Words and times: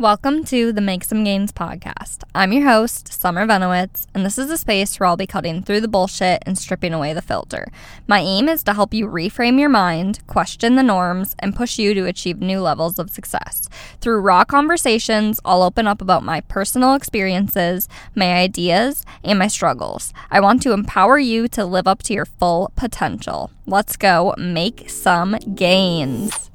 Welcome 0.00 0.44
to 0.44 0.72
the 0.72 0.80
Make 0.80 1.02
Some 1.02 1.24
Gains 1.24 1.50
podcast. 1.50 2.22
I'm 2.32 2.52
your 2.52 2.68
host, 2.68 3.12
Summer 3.12 3.44
Venowitz, 3.44 4.06
and 4.14 4.24
this 4.24 4.38
is 4.38 4.48
a 4.48 4.56
space 4.56 5.00
where 5.00 5.08
I'll 5.08 5.16
be 5.16 5.26
cutting 5.26 5.60
through 5.60 5.80
the 5.80 5.88
bullshit 5.88 6.40
and 6.46 6.56
stripping 6.56 6.94
away 6.94 7.12
the 7.12 7.20
filter. 7.20 7.66
My 8.06 8.20
aim 8.20 8.48
is 8.48 8.62
to 8.62 8.74
help 8.74 8.94
you 8.94 9.08
reframe 9.08 9.58
your 9.58 9.68
mind, 9.68 10.24
question 10.28 10.76
the 10.76 10.84
norms, 10.84 11.34
and 11.40 11.56
push 11.56 11.80
you 11.80 11.94
to 11.94 12.06
achieve 12.06 12.38
new 12.38 12.60
levels 12.60 13.00
of 13.00 13.10
success. 13.10 13.68
Through 14.00 14.20
raw 14.20 14.44
conversations, 14.44 15.40
I'll 15.44 15.64
open 15.64 15.88
up 15.88 16.00
about 16.00 16.22
my 16.22 16.42
personal 16.42 16.94
experiences, 16.94 17.88
my 18.14 18.34
ideas, 18.34 19.04
and 19.24 19.36
my 19.36 19.48
struggles. 19.48 20.14
I 20.30 20.38
want 20.38 20.62
to 20.62 20.74
empower 20.74 21.18
you 21.18 21.48
to 21.48 21.64
live 21.64 21.88
up 21.88 22.04
to 22.04 22.14
your 22.14 22.24
full 22.24 22.70
potential. 22.76 23.50
Let's 23.66 23.96
go 23.96 24.32
make 24.38 24.90
some 24.90 25.38
gains. 25.56 26.50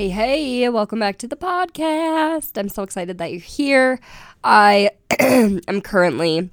Hey, 0.00 0.08
hey, 0.08 0.68
welcome 0.70 0.98
back 0.98 1.18
to 1.18 1.28
the 1.28 1.36
podcast. 1.36 2.56
I'm 2.56 2.70
so 2.70 2.82
excited 2.82 3.18
that 3.18 3.32
you're 3.32 3.38
here. 3.38 4.00
I 4.42 4.92
am 5.20 5.82
currently 5.82 6.48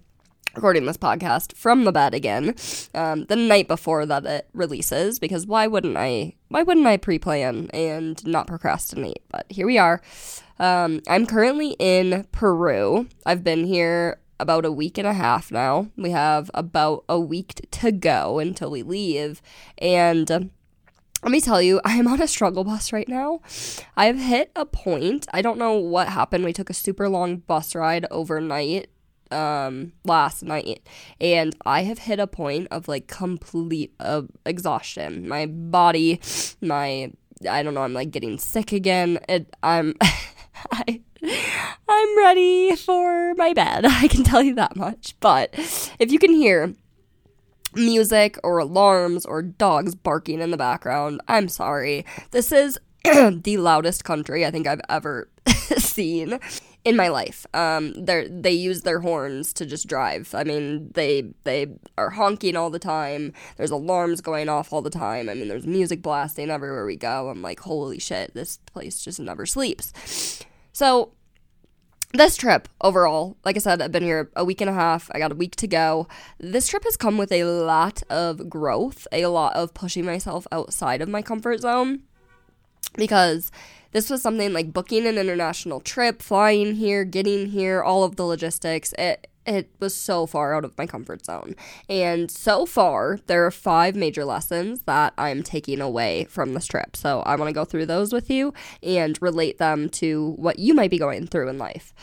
recording 0.54 0.86
this 0.86 0.98
podcast 0.98 1.56
from 1.56 1.86
the 1.86 1.94
bed 1.94 2.14
again 2.14 2.56
um, 2.94 3.24
the 3.28 3.38
night 3.38 3.70
before 3.70 4.06
that 4.06 4.26
it 4.26 4.50
releases 4.52 5.18
because 5.18 5.48
why 5.48 5.66
wouldn't 5.66 5.96
i 5.96 6.34
why 6.50 6.62
wouldn't 6.62 6.88
i 6.88 6.98
pre-plan 6.98 7.70
and 7.74 8.28
not 8.28 8.48
procrastinate 8.48 9.24
but 9.30 9.46
here 9.50 9.66
we 9.66 9.78
are 9.78 10.02
um, 10.60 11.00
i'm 11.08 11.26
currently 11.26 11.74
in 11.80 12.28
peru 12.34 13.08
i've 13.26 13.46
been 13.46 13.66
here 13.66 14.20
about 14.42 14.66
a 14.66 14.72
week 14.74 14.98
and 14.98 15.08
a 15.08 15.14
half 15.14 15.54
now 15.54 15.88
we 15.96 16.10
have 16.10 16.52
about 16.54 17.06
a 17.08 17.18
week 17.18 17.66
to 17.72 17.94
go 17.94 18.40
until 18.40 18.70
we 18.70 18.84
leave 18.84 19.42
and 19.78 20.50
let 21.24 21.32
me 21.32 21.42
tell 21.42 21.62
you, 21.62 21.82
I 21.86 21.98
am 21.98 22.08
on 22.08 22.22
a 22.22 22.28
struggle 22.28 22.64
bus 22.64 22.94
right 22.94 23.08
now. 23.08 23.42
I've 23.96 24.20
hit 24.20 24.52
a 24.56 24.66
point. 24.66 25.28
I 25.34 25.42
don't 25.42 25.58
know 25.58 25.74
what 25.74 26.10
happened. 26.10 26.44
We 26.44 26.54
took 26.54 26.70
a 26.70 26.74
super 26.74 27.10
long 27.10 27.38
bus 27.38 27.76
ride 27.76 28.06
overnight 28.12 28.90
um 29.30 29.92
last 30.06 30.42
night 30.42 30.88
and 31.20 31.54
I 31.66 31.84
have 31.84 32.00
hit 32.00 32.18
a 32.18 32.28
point 32.28 32.70
of 32.72 32.88
like 32.88 33.08
complete 33.08 33.94
uh, 34.00 34.22
exhaustion. 34.46 35.28
My 35.28 35.46
body, 35.46 36.22
my 36.62 37.12
I 37.50 37.62
don't 37.62 37.74
know, 37.74 37.84
I'm 37.84 37.94
like 37.94 38.12
getting 38.12 38.38
sick 38.40 38.72
again. 38.72 39.20
It, 39.28 39.54
I'm 39.62 39.96
I 40.72 41.02
I'm 41.90 42.18
ready 42.18 42.76
for 42.76 43.34
my 43.36 43.54
bed. 43.54 43.86
I 43.88 44.08
can 44.08 44.24
tell 44.24 44.42
you 44.42 44.56
that 44.56 44.76
much. 44.76 45.16
But 45.20 45.50
if 46.00 46.12
you 46.12 46.20
can 46.20 46.34
hear 46.34 46.74
music 47.78 48.38
or 48.44 48.58
alarms 48.58 49.26
or 49.26 49.42
dogs 49.42 49.96
barking 49.96 50.42
in 50.42 50.52
the 50.52 50.58
background. 50.58 51.22
I'm 51.28 51.48
sorry. 51.48 52.06
This 52.32 52.52
is 52.52 52.80
the 53.04 53.58
loudest 53.58 54.04
country 54.04 54.46
I 54.46 54.52
think 54.52 54.68
I've 54.68 54.82
ever 54.90 55.30
seen 55.78 56.40
in 56.84 56.96
my 56.96 57.10
life. 57.10 57.46
Um, 57.54 57.94
they 57.94 58.28
they 58.30 58.52
use 58.52 58.82
their 58.82 59.00
horns 59.00 59.54
to 59.54 59.66
just 59.66 59.88
drive. 59.88 60.34
I 60.34 60.44
mean, 60.44 60.90
they 60.94 61.30
they 61.44 61.68
are 61.98 62.12
honking 62.12 62.56
all 62.56 62.70
the 62.70 62.80
time. 62.80 63.34
There's 63.58 63.72
alarms 63.72 64.22
going 64.22 64.50
off 64.50 64.72
all 64.72 64.82
the 64.82 64.90
time. 64.90 65.30
I 65.30 65.34
mean, 65.34 65.48
there's 65.50 65.68
music 65.68 66.02
blasting 66.02 66.50
everywhere 66.50 66.86
we 66.86 66.96
go. 66.96 67.30
I'm 67.30 67.42
like, 67.42 67.60
holy 67.60 68.00
shit, 68.00 68.34
this 68.34 68.58
place 68.66 69.04
just 69.04 69.20
never 69.20 69.46
sleeps. 69.46 70.44
So 70.72 71.12
this 72.14 72.38
trip 72.38 72.68
overall, 72.82 73.38
like 73.44 73.56
I 73.58 73.60
said, 73.60 73.82
I've 73.82 73.92
been 73.92 74.04
here 74.04 74.30
a 74.36 74.46
week 74.46 74.62
and 74.62 74.70
a 74.70 74.74
half. 74.74 75.10
I 75.14 75.20
got 75.20 75.32
a 75.32 75.36
week 75.36 75.56
to 75.58 75.68
go. 75.68 76.08
This 76.40 76.68
trip 76.68 76.84
has 76.86 76.98
come 76.98 77.18
with 77.18 77.32
a 77.32 77.44
lot 77.44 78.02
of 78.10 78.50
growth, 78.50 79.08
a 79.12 79.26
lot 79.28 79.56
of 79.56 79.74
pushing 79.74 80.06
myself 80.06 80.48
outside 80.52 81.02
of 81.02 81.10
my 81.10 81.22
comfort 81.22 81.62
zone 81.62 82.04
because 82.96 83.52
this 83.92 84.10
was 84.10 84.22
something 84.22 84.54
like 84.54 84.74
booking 84.74 85.06
an 85.06 85.18
international 85.18 85.80
trip, 85.80 86.22
flying 86.22 86.76
here, 86.76 87.04
getting 87.04 87.48
here, 87.48 87.82
all 87.82 88.04
of 88.04 88.16
the 88.16 88.24
logistics. 88.24 88.94
It 88.98 89.28
it 89.48 89.72
was 89.80 89.96
so 89.96 90.26
far 90.26 90.54
out 90.54 90.66
of 90.66 90.78
my 90.78 90.86
comfort 90.86 91.26
zone. 91.26 91.56
And 91.90 92.30
so 92.30 92.66
far, 92.66 93.20
there 93.28 93.46
are 93.46 93.52
five 93.52 93.96
major 93.96 94.26
lessons 94.26 94.84
that 94.84 95.14
I'm 95.18 95.42
taking 95.42 95.82
away 95.82 96.26
from 96.26 96.54
this 96.54 96.68
trip. 96.68 96.96
So 96.96 97.22
I 97.22 97.36
want 97.36 97.50
to 97.50 97.54
go 97.54 97.66
through 97.66 97.86
those 97.86 98.12
with 98.12 98.30
you 98.30 98.54
and 98.84 99.18
relate 99.22 99.58
them 99.58 99.90
to 99.90 100.34
what 100.36 100.60
you 100.60 100.74
might 100.74 100.92
be 100.92 101.00
going 101.00 101.28
through 101.28 101.50
in 101.50 101.58
life. 101.58 101.94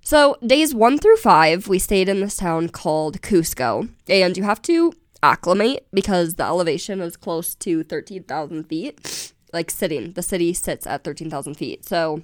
So, 0.00 0.38
days 0.46 0.74
one 0.74 0.96
through 0.96 1.18
five, 1.18 1.68
we 1.68 1.78
stayed 1.78 2.08
in 2.08 2.20
this 2.20 2.36
town 2.36 2.70
called 2.70 3.20
Cusco, 3.20 3.90
and 4.08 4.38
you 4.38 4.42
have 4.42 4.62
to 4.62 4.94
acclimate 5.22 5.86
because 5.92 6.36
the 6.36 6.44
elevation 6.44 7.02
is 7.02 7.14
close 7.14 7.54
to 7.56 7.82
13,000 7.82 8.64
feet. 8.64 9.34
Like 9.52 9.70
sitting, 9.70 10.12
the 10.12 10.22
city 10.22 10.54
sits 10.54 10.86
at 10.86 11.04
13,000 11.04 11.56
feet. 11.56 11.84
So, 11.84 12.22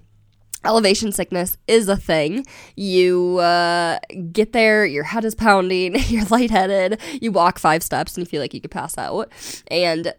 elevation 0.66 1.12
sickness 1.12 1.56
is 1.66 1.88
a 1.88 1.96
thing. 1.96 2.46
You 2.76 3.38
uh, 3.38 3.98
get 4.32 4.52
there, 4.52 4.84
your 4.86 5.04
head 5.04 5.24
is 5.24 5.34
pounding, 5.34 5.96
you're 6.08 6.24
lightheaded, 6.26 7.00
you 7.20 7.32
walk 7.32 7.58
five 7.58 7.82
steps 7.82 8.16
and 8.16 8.26
you 8.26 8.30
feel 8.30 8.40
like 8.40 8.54
you 8.54 8.60
could 8.60 8.70
pass 8.70 8.96
out. 8.98 9.30
And 9.68 10.14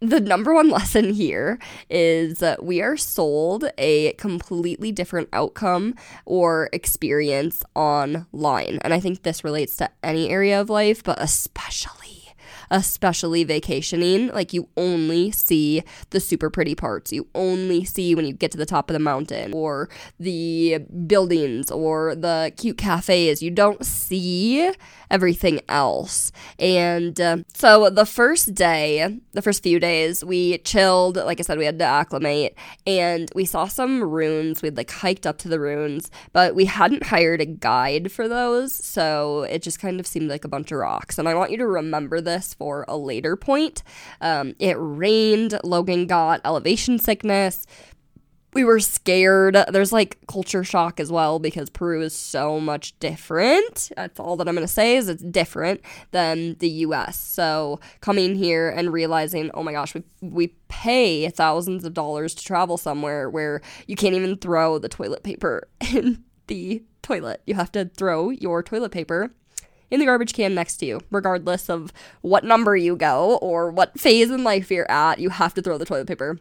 the 0.00 0.20
number 0.20 0.54
one 0.54 0.70
lesson 0.70 1.12
here 1.12 1.58
is 1.88 2.42
uh, 2.42 2.56
we 2.60 2.82
are 2.82 2.96
sold 2.96 3.70
a 3.78 4.12
completely 4.14 4.92
different 4.92 5.28
outcome 5.32 5.94
or 6.24 6.68
experience 6.72 7.62
online. 7.74 8.78
And 8.82 8.92
I 8.92 9.00
think 9.00 9.22
this 9.22 9.44
relates 9.44 9.76
to 9.76 9.90
any 10.02 10.30
area 10.30 10.60
of 10.60 10.70
life, 10.70 11.04
but 11.04 11.20
especially 11.20 12.19
especially 12.70 13.44
vacationing, 13.44 14.28
like 14.28 14.52
you 14.52 14.68
only 14.76 15.30
see 15.30 15.82
the 16.10 16.20
super 16.20 16.50
pretty 16.50 16.74
parts. 16.74 17.12
You 17.12 17.26
only 17.34 17.84
see 17.84 18.14
when 18.14 18.26
you 18.26 18.32
get 18.32 18.50
to 18.52 18.58
the 18.58 18.66
top 18.66 18.90
of 18.90 18.94
the 18.94 19.00
mountain 19.00 19.52
or 19.52 19.88
the 20.18 20.78
buildings 21.06 21.70
or 21.70 22.14
the 22.14 22.52
cute 22.56 22.78
cafes. 22.78 23.42
You 23.42 23.50
don't 23.50 23.84
see 23.84 24.72
everything 25.10 25.60
else. 25.68 26.30
And 26.58 27.20
uh, 27.20 27.38
so 27.52 27.90
the 27.90 28.06
first 28.06 28.54
day, 28.54 29.18
the 29.32 29.42
first 29.42 29.62
few 29.62 29.80
days, 29.80 30.24
we 30.24 30.58
chilled. 30.58 31.16
Like 31.16 31.40
I 31.40 31.42
said, 31.42 31.58
we 31.58 31.64
had 31.64 31.78
to 31.80 31.84
acclimate 31.84 32.54
and 32.86 33.30
we 33.34 33.44
saw 33.44 33.66
some 33.66 34.02
ruins. 34.02 34.62
We'd 34.62 34.76
like 34.76 34.90
hiked 34.90 35.26
up 35.26 35.38
to 35.38 35.48
the 35.48 35.60
ruins, 35.60 36.10
but 36.32 36.54
we 36.54 36.66
hadn't 36.66 37.04
hired 37.04 37.40
a 37.40 37.46
guide 37.46 38.12
for 38.12 38.28
those. 38.28 38.72
So 38.72 39.42
it 39.42 39.62
just 39.62 39.80
kind 39.80 39.98
of 39.98 40.06
seemed 40.06 40.30
like 40.30 40.44
a 40.44 40.48
bunch 40.48 40.70
of 40.70 40.78
rocks. 40.78 41.18
And 41.18 41.28
I 41.28 41.34
want 41.34 41.50
you 41.50 41.56
to 41.58 41.66
remember 41.66 42.20
this 42.20 42.54
for 42.60 42.84
a 42.88 42.96
later 42.96 43.36
point. 43.36 43.82
Um, 44.20 44.54
it 44.58 44.76
rained. 44.78 45.58
Logan 45.64 46.06
got 46.06 46.42
elevation 46.44 46.98
sickness 46.98 47.66
we 48.52 48.64
were 48.64 48.80
scared. 48.80 49.56
There's 49.68 49.92
like 49.92 50.18
culture 50.26 50.64
shock 50.64 50.98
as 50.98 51.12
well 51.12 51.38
because 51.38 51.70
Peru 51.70 52.02
is 52.02 52.14
so 52.14 52.58
much 52.58 52.98
different. 52.98 53.92
That's 53.96 54.18
all 54.18 54.36
that 54.36 54.48
I'm 54.48 54.54
going 54.54 54.66
to 54.66 54.72
say 54.72 54.96
is 54.96 55.08
it's 55.08 55.22
different 55.22 55.80
than 56.10 56.56
the 56.58 56.68
US. 56.68 57.16
So 57.16 57.80
coming 58.00 58.34
here 58.34 58.68
and 58.68 58.92
realizing, 58.92 59.50
"Oh 59.54 59.62
my 59.62 59.72
gosh, 59.72 59.94
we 59.94 60.02
we 60.20 60.48
pay 60.68 61.28
thousands 61.30 61.84
of 61.84 61.94
dollars 61.94 62.34
to 62.34 62.44
travel 62.44 62.76
somewhere 62.76 63.30
where 63.30 63.60
you 63.86 63.96
can't 63.96 64.14
even 64.14 64.36
throw 64.36 64.78
the 64.78 64.88
toilet 64.88 65.22
paper 65.22 65.68
in 65.94 66.24
the 66.48 66.82
toilet. 67.02 67.42
You 67.46 67.54
have 67.54 67.72
to 67.72 67.84
throw 67.84 68.30
your 68.30 68.62
toilet 68.62 68.90
paper 68.90 69.32
in 69.90 70.00
the 70.00 70.06
garbage 70.06 70.32
can 70.32 70.54
next 70.54 70.76
to 70.78 70.86
you, 70.86 71.00
regardless 71.10 71.68
of 71.68 71.92
what 72.22 72.44
number 72.44 72.76
you 72.76 72.96
go 72.96 73.38
or 73.42 73.70
what 73.70 73.98
phase 73.98 74.30
in 74.30 74.44
life 74.44 74.70
you're 74.70 74.90
at. 74.90 75.18
You 75.18 75.30
have 75.30 75.54
to 75.54 75.62
throw 75.62 75.78
the 75.78 75.84
toilet 75.84 76.06
paper 76.06 76.38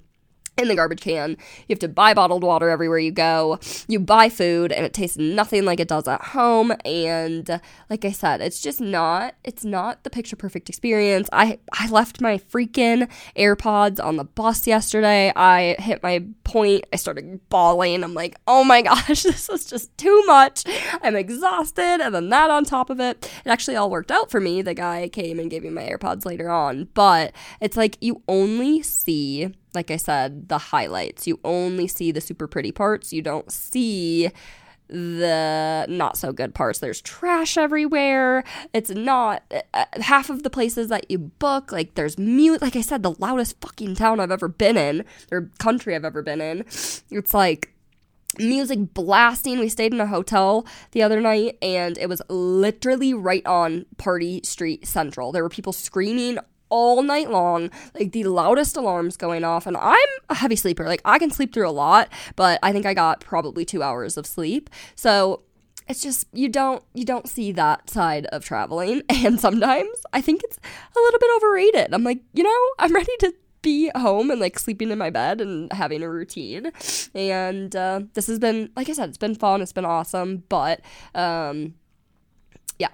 in 0.59 0.67
the 0.67 0.75
garbage 0.75 1.01
can. 1.01 1.31
You 1.67 1.73
have 1.73 1.79
to 1.79 1.87
buy 1.87 2.13
bottled 2.13 2.43
water 2.43 2.69
everywhere 2.69 2.99
you 2.99 3.11
go. 3.11 3.59
You 3.87 3.99
buy 3.99 4.29
food 4.29 4.71
and 4.71 4.85
it 4.85 4.93
tastes 4.93 5.17
nothing 5.17 5.65
like 5.65 5.79
it 5.79 5.87
does 5.87 6.07
at 6.07 6.21
home 6.21 6.73
and 6.85 7.59
like 7.89 8.05
I 8.05 8.11
said, 8.11 8.41
it's 8.41 8.61
just 8.61 8.81
not 8.81 9.35
it's 9.43 9.65
not 9.65 10.03
the 10.03 10.09
picture 10.09 10.35
perfect 10.35 10.69
experience. 10.69 11.29
I 11.31 11.59
I 11.73 11.89
left 11.89 12.21
my 12.21 12.37
freaking 12.37 13.09
AirPods 13.35 14.03
on 14.03 14.17
the 14.17 14.23
bus 14.23 14.67
yesterday. 14.67 15.31
I 15.35 15.75
hit 15.79 16.03
my 16.03 16.25
point. 16.43 16.85
I 16.91 16.97
started 16.97 17.39
bawling. 17.49 18.03
I'm 18.03 18.13
like, 18.13 18.35
"Oh 18.47 18.63
my 18.63 18.81
gosh, 18.89 19.23
this 19.23 19.49
is 19.49 19.65
just 19.65 19.97
too 19.97 20.23
much. 20.25 20.63
I'm 21.01 21.15
exhausted." 21.15 22.01
And 22.01 22.13
then 22.13 22.29
that 22.29 22.49
on 22.49 22.65
top 22.65 22.89
of 22.89 22.99
it, 22.99 23.29
it 23.45 23.49
actually 23.49 23.75
all 23.75 23.89
worked 23.89 24.11
out 24.11 24.29
for 24.31 24.39
me. 24.39 24.61
The 24.61 24.73
guy 24.73 25.09
came 25.09 25.39
and 25.39 25.49
gave 25.49 25.63
me 25.63 25.69
my 25.69 25.87
AirPods 25.87 26.25
later 26.25 26.49
on, 26.49 26.89
but 26.93 27.33
it's 27.61 27.77
like 27.77 27.97
you 28.01 28.21
only 28.27 28.81
see 28.81 29.53
like 29.73 29.91
I 29.91 29.97
said, 29.97 30.49
the 30.49 30.57
highlights. 30.57 31.27
You 31.27 31.39
only 31.43 31.87
see 31.87 32.11
the 32.11 32.21
super 32.21 32.47
pretty 32.47 32.71
parts. 32.71 33.13
You 33.13 33.21
don't 33.21 33.51
see 33.51 34.31
the 34.89 35.85
not 35.87 36.17
so 36.17 36.33
good 36.33 36.55
parts. 36.55 36.79
There's 36.79 37.01
trash 37.01 37.57
everywhere. 37.57 38.43
It's 38.73 38.89
not 38.89 39.43
uh, 39.73 39.85
half 40.01 40.29
of 40.29 40.43
the 40.43 40.49
places 40.49 40.89
that 40.89 41.09
you 41.09 41.19
book. 41.19 41.71
Like 41.71 41.95
there's 41.95 42.17
mute. 42.17 42.61
Like 42.61 42.75
I 42.75 42.81
said, 42.81 43.03
the 43.03 43.15
loudest 43.19 43.61
fucking 43.61 43.95
town 43.95 44.19
I've 44.19 44.31
ever 44.31 44.47
been 44.47 44.77
in 44.77 45.05
or 45.31 45.51
country 45.59 45.95
I've 45.95 46.05
ever 46.05 46.21
been 46.21 46.41
in. 46.41 46.61
It's 47.11 47.33
like 47.33 47.73
music 48.37 48.93
blasting. 48.93 49.59
We 49.59 49.69
stayed 49.69 49.93
in 49.93 50.01
a 50.01 50.07
hotel 50.07 50.65
the 50.91 51.03
other 51.03 51.21
night 51.21 51.57
and 51.61 51.97
it 51.97 52.09
was 52.09 52.21
literally 52.29 53.13
right 53.13 53.45
on 53.45 53.85
Party 53.97 54.41
Street 54.43 54.87
Central. 54.87 55.31
There 55.31 55.43
were 55.43 55.49
people 55.49 55.73
screaming 55.73 56.39
all 56.69 57.01
night 57.01 57.29
long, 57.29 57.71
like 57.93 58.11
the 58.11 58.23
loudest 58.25 58.77
alarms 58.77 59.17
going 59.17 59.43
off. 59.43 59.65
And 59.65 59.77
I'm 59.77 59.97
a 60.29 60.35
heavy 60.35 60.55
sleeper. 60.55 60.85
Like 60.85 61.01
I 61.05 61.19
can 61.19 61.31
sleep 61.31 61.53
through 61.53 61.69
a 61.69 61.71
lot, 61.71 62.09
but 62.35 62.59
I 62.63 62.71
think 62.71 62.85
I 62.85 62.93
got 62.93 63.19
probably 63.21 63.65
two 63.65 63.83
hours 63.83 64.17
of 64.17 64.25
sleep. 64.25 64.69
So 64.95 65.41
it's 65.87 66.03
just 66.03 66.27
you 66.33 66.47
don't 66.49 66.83
you 66.93 67.03
don't 67.03 67.27
see 67.27 67.51
that 67.51 67.89
side 67.89 68.27
of 68.27 68.45
traveling 68.45 69.01
and 69.09 69.39
sometimes 69.39 69.89
i 70.13 70.21
think 70.21 70.43
it's 70.43 70.57
a 70.57 70.99
little 70.99 71.19
bit 71.19 71.29
overrated 71.37 71.91
i'm 71.95 72.03
like 72.03 72.19
you 72.31 72.43
know 72.43 72.69
i'm 72.77 72.93
ready 72.93 73.11
to 73.17 73.33
be 73.61 73.91
home 73.95 74.31
and 74.31 74.39
like 74.39 74.57
sleeping 74.57 74.91
in 74.91 74.97
my 74.97 75.09
bed 75.09 75.41
and 75.41 75.71
having 75.73 76.03
a 76.03 76.09
routine. 76.09 76.71
And 77.13 77.75
uh, 77.75 78.01
this 78.13 78.27
has 78.27 78.39
been, 78.39 78.71
like 78.75 78.89
I 78.89 78.93
said, 78.93 79.09
it's 79.09 79.17
been 79.17 79.35
fun. 79.35 79.61
It's 79.61 79.73
been 79.73 79.85
awesome. 79.85 80.43
But 80.49 80.81
um, 81.15 81.75
yeah. 82.77 82.89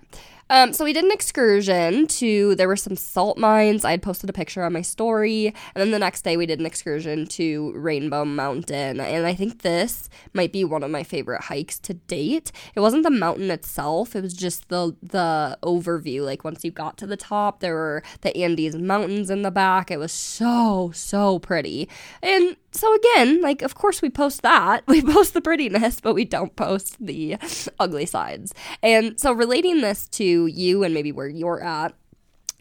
Um, 0.50 0.74
so 0.74 0.86
we 0.86 0.94
did 0.94 1.04
an 1.04 1.12
excursion 1.12 2.06
to 2.08 2.54
there 2.56 2.68
were 2.68 2.76
some 2.76 2.96
salt 2.96 3.38
mines. 3.38 3.84
I 3.84 3.92
had 3.92 4.04
posted 4.04 4.30
a 4.30 4.34
picture 4.34 4.64
on 4.64 4.74
my 4.74 4.82
story, 4.84 5.48
and 5.48 5.82
then 5.82 5.92
the 5.92 6.00
next 6.00 6.22
day 6.22 6.38
we 6.38 6.46
did 6.46 6.60
an 6.60 6.68
excursion 6.68 7.26
to 7.28 7.72
Rainbow 7.76 8.26
Mountain. 8.26 9.00
And 9.00 9.26
I 9.26 9.34
think 9.34 9.64
this 9.64 10.08
might 10.34 10.52
be 10.52 10.64
one 10.64 10.84
of 10.84 10.92
my 10.92 11.02
favorite 11.02 11.46
hikes 11.46 11.80
to 11.80 11.96
date. 11.96 12.52
It 12.76 12.80
wasn't 12.80 13.04
the 13.04 13.10
mountain 13.10 13.50
itself; 13.50 14.16
it 14.16 14.22
was 14.22 14.36
just 14.36 14.70
the 14.70 14.96
the 15.02 15.58
overview. 15.64 16.24
Like 16.24 16.44
once 16.44 16.64
you 16.64 16.70
got 16.70 16.98
to 16.98 17.08
the 17.08 17.18
top, 17.18 17.60
there 17.60 17.74
were 17.74 18.04
the 18.22 18.36
Andes 18.38 18.76
Mountains 18.76 19.32
in 19.32 19.42
the 19.42 19.52
back. 19.52 19.90
It 19.90 19.98
was 19.98 20.12
so 20.12 20.92
so 20.94 21.40
pretty, 21.40 21.90
and 22.22 22.56
so 22.76 22.94
again, 22.94 23.42
like 23.42 23.62
of 23.62 23.76
course 23.76 24.02
we 24.02 24.10
post 24.10 24.42
that. 24.42 24.84
We 24.96 25.02
post 25.02 25.34
the 25.34 25.42
prettiness, 25.42 26.00
but 26.00 26.14
we 26.14 26.26
don't 26.26 26.56
post 26.56 26.96
the 27.06 27.38
ugly 27.80 28.06
sides. 28.06 28.54
And 28.82 29.20
so 29.20 29.34
relating 29.34 29.82
this 29.82 30.08
to 30.10 30.48
you 30.48 30.84
and 30.84 30.94
maybe 30.94 31.12
where 31.12 31.28
you're 31.28 31.62
at, 31.62 31.94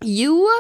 you 0.03 0.51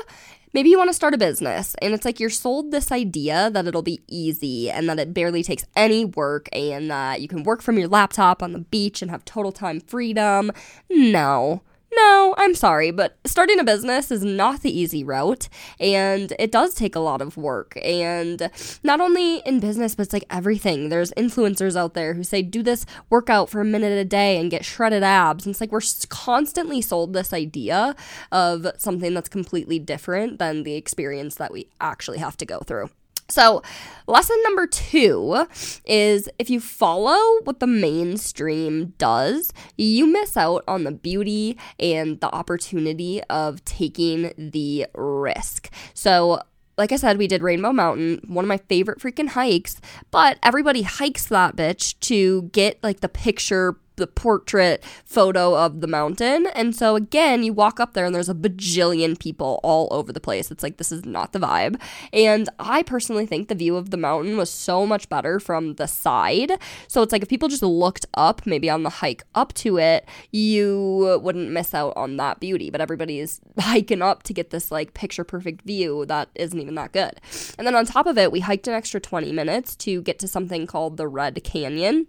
maybe 0.53 0.71
you 0.71 0.79
want 0.79 0.89
to 0.89 0.95
start 0.95 1.15
a 1.15 1.19
business 1.19 1.75
and 1.83 1.93
it's 1.93 2.05
like 2.05 2.21
you're 2.21 2.31
sold 2.31 2.71
this 2.71 2.93
idea 2.93 3.51
that 3.51 3.67
it'll 3.67 3.83
be 3.83 4.03
easy 4.07 4.71
and 4.71 4.89
that 4.89 5.01
it 5.01 5.13
barely 5.13 5.43
takes 5.43 5.65
any 5.75 6.05
work 6.05 6.49
and 6.53 6.91
that 6.91 7.21
you 7.21 7.29
can 7.29 7.43
work 7.43 7.61
from 7.61 7.77
your 7.77 7.89
laptop 7.89 8.43
on 8.43 8.53
the 8.53 8.61
beach 8.61 9.03
and 9.03 9.11
have 9.11 9.25
total 9.25 9.53
time 9.53 9.81
freedom. 9.81 10.53
No. 10.89 11.63
No, 11.97 12.35
I'm 12.39 12.55
sorry, 12.55 12.91
but 12.91 13.17
starting 13.25 13.61
a 13.61 13.65
business 13.65 14.11
is 14.11 14.25
not 14.25 14.63
the 14.63 14.77
easy 14.77 15.05
route, 15.05 15.49
and 15.79 16.33
it 16.39 16.51
does 16.51 16.75
take 16.75 16.97
a 16.97 17.01
lot 17.01 17.23
of 17.23 17.37
work. 17.37 17.79
And 17.83 18.51
not 18.83 19.01
only 19.01 19.39
in 19.47 19.61
business, 19.61 19.95
but 19.95 20.05
it's 20.05 20.13
like 20.13 20.25
everything. 20.29 20.89
There's 20.89 21.13
influencers 21.13 21.77
out 21.77 21.95
there 21.95 22.15
who 22.15 22.25
say, 22.25 22.43
do 22.43 22.63
this 22.63 22.85
workout 23.11 23.49
for 23.49 23.61
a 23.61 23.65
minute 23.65 23.93
a 23.93 24.05
day 24.05 24.41
and 24.41 24.51
get 24.51 24.65
shredded 24.65 25.03
abs. 25.03 25.47
And 25.47 25.53
it's 25.53 25.61
like 25.61 25.73
we're 25.73 25.81
constantly 26.09 26.81
sold 26.81 27.13
this 27.13 27.33
idea 27.33 27.95
of 28.33 28.67
something 28.79 29.15
that's 29.15 29.29
completely 29.29 29.79
different 29.79 30.39
than 30.39 30.65
the 30.65 30.75
experience 30.75 31.37
that 31.37 31.53
we 31.53 31.69
actually 31.81 32.19
have 32.19 32.37
to 32.39 32.47
go 32.47 32.59
through. 32.61 32.91
So, 33.29 33.63
lesson 34.07 34.37
number 34.43 34.67
two 34.67 35.47
is 35.87 36.29
if 36.39 36.51
you 36.51 36.61
follow 36.61 37.41
what 37.45 37.59
the 37.59 37.67
mainstream 37.67 38.93
does, 38.99 39.51
you 39.77 40.07
miss 40.07 40.37
out 40.37 40.63
on 40.69 40.85
the 40.85 40.93
beauty 40.93 41.57
and 41.79 42.21
the 42.21 42.29
opportunity 42.29 43.23
of 43.25 43.65
taking 43.65 44.33
the 44.37 44.87
risk. 44.95 45.71
So, 45.95 46.43
like 46.77 46.93
I 46.93 46.97
said, 46.97 47.19
we 47.19 47.27
did 47.27 47.43
Rainbow 47.43 47.73
Mountain, 47.73 48.21
one 48.27 48.45
of 48.45 48.49
my 48.49 48.57
favorite 48.57 48.99
freaking 48.99 49.29
hikes, 49.29 49.81
but 50.11 50.39
everybody 50.43 50.83
hikes 50.83 51.27
that 51.27 51.57
bitch 51.57 51.99
to 52.01 52.43
get 52.53 52.83
like 52.83 53.01
the 53.01 53.09
picture 53.09 53.77
the 53.97 54.07
portrait 54.07 54.85
photo 55.05 55.57
of 55.57 55.81
the 55.81 55.87
mountain. 55.87 56.47
And 56.55 56.75
so 56.75 56.97
again, 56.97 57.43
you 57.43 57.53
walk 57.53 57.81
up 57.81 57.95
there 57.95 58.05
and 58.05 58.15
there's 58.15 58.29
a 58.29 58.35
bajillion 58.35 59.19
people 59.19 59.61
all 59.63 59.89
over 59.91 60.13
the 60.13 60.21
place. 60.21 60.51
It's 60.51 60.63
like 60.63 60.77
this 60.77 60.93
is 60.93 61.05
not 61.05 61.33
the 61.33 61.39
vibe. 61.39 61.81
And 62.13 62.49
I 62.59 62.83
personally 62.83 63.27
think 63.27 63.49
the 63.49 63.55
view 63.55 63.77
of 63.77 63.91
the 63.91 63.97
mountain 63.97 64.37
was 64.37 64.51
so 64.51 64.87
much 64.87 65.09
better 65.09 65.39
from 65.39 65.75
the 65.75 65.87
side. 65.87 66.53
So 66.89 67.03
it's 67.03 67.13
like 67.13 67.23
if 67.23 67.29
people 67.29 67.49
just 67.49 67.63
looked 67.63 68.07
up, 68.15 68.47
maybe 68.47 68.69
on 68.69 68.83
the 68.83 68.91
hike 68.91 69.25
up 69.35 69.53
to 69.55 69.79
it, 69.79 70.07
you 70.33 71.19
wouldn't 71.23 71.51
miss 71.51 71.75
out 71.75 71.93
on 71.97 72.17
that 72.17 72.41
beauty. 72.41 72.71
But 72.71 72.81
everybody 72.81 73.21
is 73.21 73.41
hiking 73.59 74.03
up 74.03 74.23
to 74.25 74.33
get 74.33 74.51
this 74.51 74.71
like 74.71 74.95
picture 74.95 75.25
perfect 75.25 75.63
view 75.63 76.05
that 76.07 76.29
isn't 76.35 76.59
even 76.59 76.75
that 76.75 76.93
good. 76.93 77.21
And 77.59 77.67
then 77.67 77.75
on 77.75 77.87
top 77.87 78.07
of 78.07 78.19
it, 78.19 78.33
we 78.33 78.41
hiked 78.41 78.69
an 78.69 78.75
extra 78.75 79.01
20 79.01 79.33
minutes 79.33 79.77
to 79.77 80.03
get 80.03 80.19
to 80.21 80.29
something 80.29 80.67
called 80.67 80.97
the 80.97 81.09
Red 81.09 81.43
Canyon. 81.45 82.07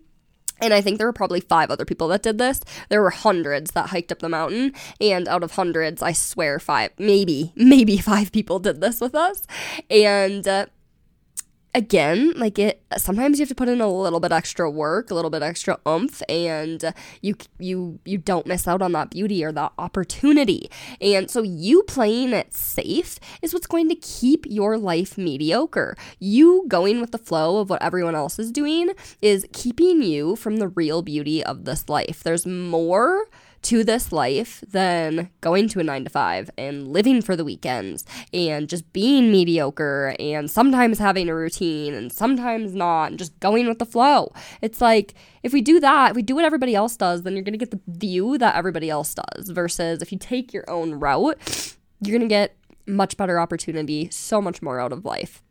And 0.61 0.73
I 0.73 0.81
think 0.81 0.97
there 0.97 1.07
were 1.07 1.13
probably 1.13 1.41
five 1.41 1.69
other 1.69 1.85
people 1.85 2.07
that 2.09 2.23
did 2.23 2.37
this. 2.37 2.61
There 2.89 3.01
were 3.01 3.09
hundreds 3.09 3.71
that 3.71 3.89
hiked 3.89 4.11
up 4.11 4.19
the 4.19 4.29
mountain. 4.29 4.73
And 5.01 5.27
out 5.27 5.43
of 5.43 5.51
hundreds, 5.51 6.01
I 6.01 6.13
swear 6.13 6.59
five, 6.59 6.91
maybe, 6.97 7.51
maybe 7.55 7.97
five 8.11 8.31
people 8.31 8.59
did 8.59 8.81
this 8.81 9.01
with 9.01 9.15
us. 9.15 9.43
And 9.89 10.47
uh, 10.47 10.67
again, 11.75 12.31
like 12.37 12.57
it 12.57 12.81
sometimes 12.97 13.37
you 13.37 13.43
have 13.43 13.49
to 13.49 13.55
put 13.55 13.67
in 13.67 13.81
a 13.81 13.87
little 13.87 14.19
bit 14.19 14.31
extra 14.31 14.71
work, 14.71 15.11
a 15.11 15.13
little 15.13 15.29
bit 15.29 15.43
extra 15.43 15.77
oomph 15.87 16.23
and 16.27 16.93
you 17.21 17.35
you 17.59 17.99
you 18.05 18.17
don't 18.17 18.47
miss 18.47 18.67
out 18.67 18.81
on 18.81 18.93
that 18.93 19.11
beauty 19.11 19.43
or 19.43 19.51
that 19.51 19.73
opportunity. 19.77 20.71
And 21.01 21.29
so 21.29 21.43
you 21.43 21.83
playing 21.83 22.33
it 22.33 22.53
safe 22.53 23.19
is 23.41 23.53
what's 23.53 23.67
going 23.67 23.89
to 23.89 23.95
keep 23.95 24.45
your 24.49 24.77
life 24.77 25.17
mediocre. 25.17 25.95
You 26.17 26.63
going 26.67 27.01
with 27.01 27.11
the 27.11 27.17
flow 27.17 27.57
of 27.57 27.69
what 27.69 27.83
everyone 27.83 28.15
else 28.15 28.39
is 28.39 28.51
doing 28.51 28.91
is 29.21 29.45
keeping 29.51 30.01
you 30.01 30.37
from 30.37 30.57
the 30.57 30.69
real 30.69 31.01
beauty 31.01 31.43
of 31.43 31.65
this 31.65 31.89
life. 31.89 32.23
There's 32.23 32.47
more 32.47 33.25
to 33.65 33.83
this 33.83 34.11
life 34.11 34.63
than 34.67 35.29
going 35.41 35.67
to 35.69 35.79
a 35.79 35.83
nine 35.83 36.03
to 36.03 36.09
five 36.09 36.51
and 36.57 36.87
living 36.87 37.21
for 37.21 37.35
the 37.35 37.43
weekends 37.43 38.05
and 38.33 38.69
just 38.69 38.91
being 38.93 39.31
mediocre 39.31 40.15
and 40.19 40.49
sometimes 40.51 40.99
having 40.99 41.29
a 41.29 41.35
routine 41.35 41.93
and 41.93 42.13
sometimes 42.13 42.75
not 42.75 43.09
and 43.09 43.19
just 43.19 43.37
going 43.39 43.67
with 43.67 43.79
the 43.79 43.85
flow. 43.85 44.31
It's 44.61 44.81
like 44.81 45.15
if 45.41 45.51
we 45.51 45.61
do 45.61 45.79
that, 45.79 46.11
if 46.11 46.15
we 46.15 46.21
do 46.21 46.35
what 46.35 46.45
everybody 46.45 46.75
else 46.75 46.95
does, 46.95 47.23
then 47.23 47.33
you're 47.33 47.43
going 47.43 47.57
to 47.57 47.65
get 47.65 47.71
the 47.71 47.81
view 47.87 48.37
that 48.37 48.55
everybody 48.55 48.89
else 48.89 49.15
does 49.15 49.49
versus 49.49 50.01
if 50.01 50.11
you 50.11 50.19
take 50.19 50.53
your 50.53 50.69
own 50.69 50.93
route, 50.93 51.75
you're 52.01 52.17
going 52.17 52.27
to 52.27 52.33
get 52.33 52.55
much 52.87 53.17
better 53.17 53.39
opportunity, 53.39 54.09
so 54.11 54.41
much 54.41 54.61
more 54.61 54.79
out 54.79 54.93
of 54.93 55.05
life. 55.05 55.41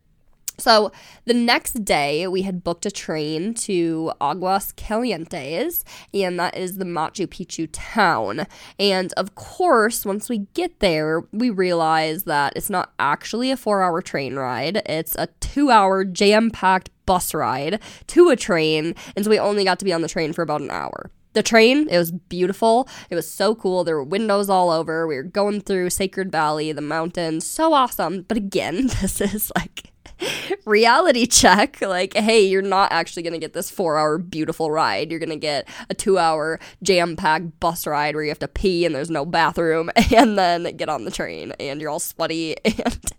So 0.58 0.92
the 1.24 1.34
next 1.34 1.84
day, 1.84 2.26
we 2.26 2.42
had 2.42 2.62
booked 2.62 2.86
a 2.86 2.90
train 2.90 3.54
to 3.54 4.12
Aguas 4.20 4.72
Calientes, 4.72 5.84
and 6.12 6.38
that 6.38 6.56
is 6.56 6.78
the 6.78 6.84
Machu 6.84 7.26
Picchu 7.26 7.68
town. 7.72 8.46
And 8.78 9.12
of 9.14 9.34
course, 9.34 10.04
once 10.04 10.28
we 10.28 10.46
get 10.54 10.80
there, 10.80 11.24
we 11.32 11.50
realize 11.50 12.24
that 12.24 12.52
it's 12.56 12.70
not 12.70 12.92
actually 12.98 13.50
a 13.50 13.56
four 13.56 13.82
hour 13.82 14.00
train 14.00 14.36
ride, 14.36 14.82
it's 14.86 15.16
a 15.16 15.28
two 15.40 15.70
hour 15.70 16.04
jam 16.04 16.50
packed 16.50 16.90
bus 17.06 17.34
ride 17.34 17.80
to 18.08 18.30
a 18.30 18.36
train. 18.36 18.94
And 19.16 19.24
so 19.24 19.30
we 19.30 19.38
only 19.38 19.64
got 19.64 19.78
to 19.80 19.84
be 19.84 19.92
on 19.92 20.02
the 20.02 20.08
train 20.08 20.32
for 20.32 20.42
about 20.42 20.60
an 20.60 20.70
hour. 20.70 21.10
The 21.34 21.42
train 21.42 21.88
it 21.88 21.98
was 21.98 22.12
beautiful. 22.12 22.88
It 23.10 23.16
was 23.16 23.28
so 23.28 23.56
cool. 23.56 23.82
There 23.82 23.96
were 23.96 24.04
windows 24.04 24.48
all 24.48 24.70
over. 24.70 25.06
We 25.06 25.16
were 25.16 25.24
going 25.24 25.60
through 25.60 25.90
sacred 25.90 26.30
valley 26.30 26.70
the 26.70 26.80
mountains. 26.80 27.44
So 27.44 27.74
awesome. 27.74 28.22
But 28.28 28.36
again 28.36 28.86
this 29.00 29.20
is 29.20 29.50
like 29.56 29.93
reality 30.64 31.26
check 31.26 31.80
like 31.80 32.14
hey 32.14 32.46
you're 32.46 32.62
not 32.62 32.92
actually 32.92 33.22
going 33.22 33.32
to 33.32 33.38
get 33.38 33.52
this 33.52 33.70
four 33.70 33.98
hour 33.98 34.18
beautiful 34.18 34.70
ride. 34.70 35.10
You're 35.10 35.20
going 35.20 35.30
to 35.30 35.36
get 35.36 35.68
a 35.90 35.94
two 35.94 36.18
hour 36.18 36.60
jam 36.82 37.16
packed 37.16 37.58
bus 37.60 37.86
ride 37.86 38.14
where 38.14 38.24
you 38.24 38.30
have 38.30 38.38
to 38.40 38.48
pee 38.48 38.84
and 38.84 38.94
there's 38.94 39.10
no 39.10 39.24
bathroom 39.24 39.90
and 40.14 40.38
then 40.38 40.76
get 40.76 40.88
on 40.88 41.04
the 41.04 41.10
train 41.10 41.52
and 41.58 41.80
you're 41.80 41.90
all 41.90 42.00
sweaty 42.00 42.56
and 42.64 43.14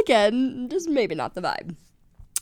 again 0.00 0.68
just 0.70 0.88
maybe 0.88 1.14
not 1.14 1.34
the 1.34 1.42
vibe. 1.42 1.74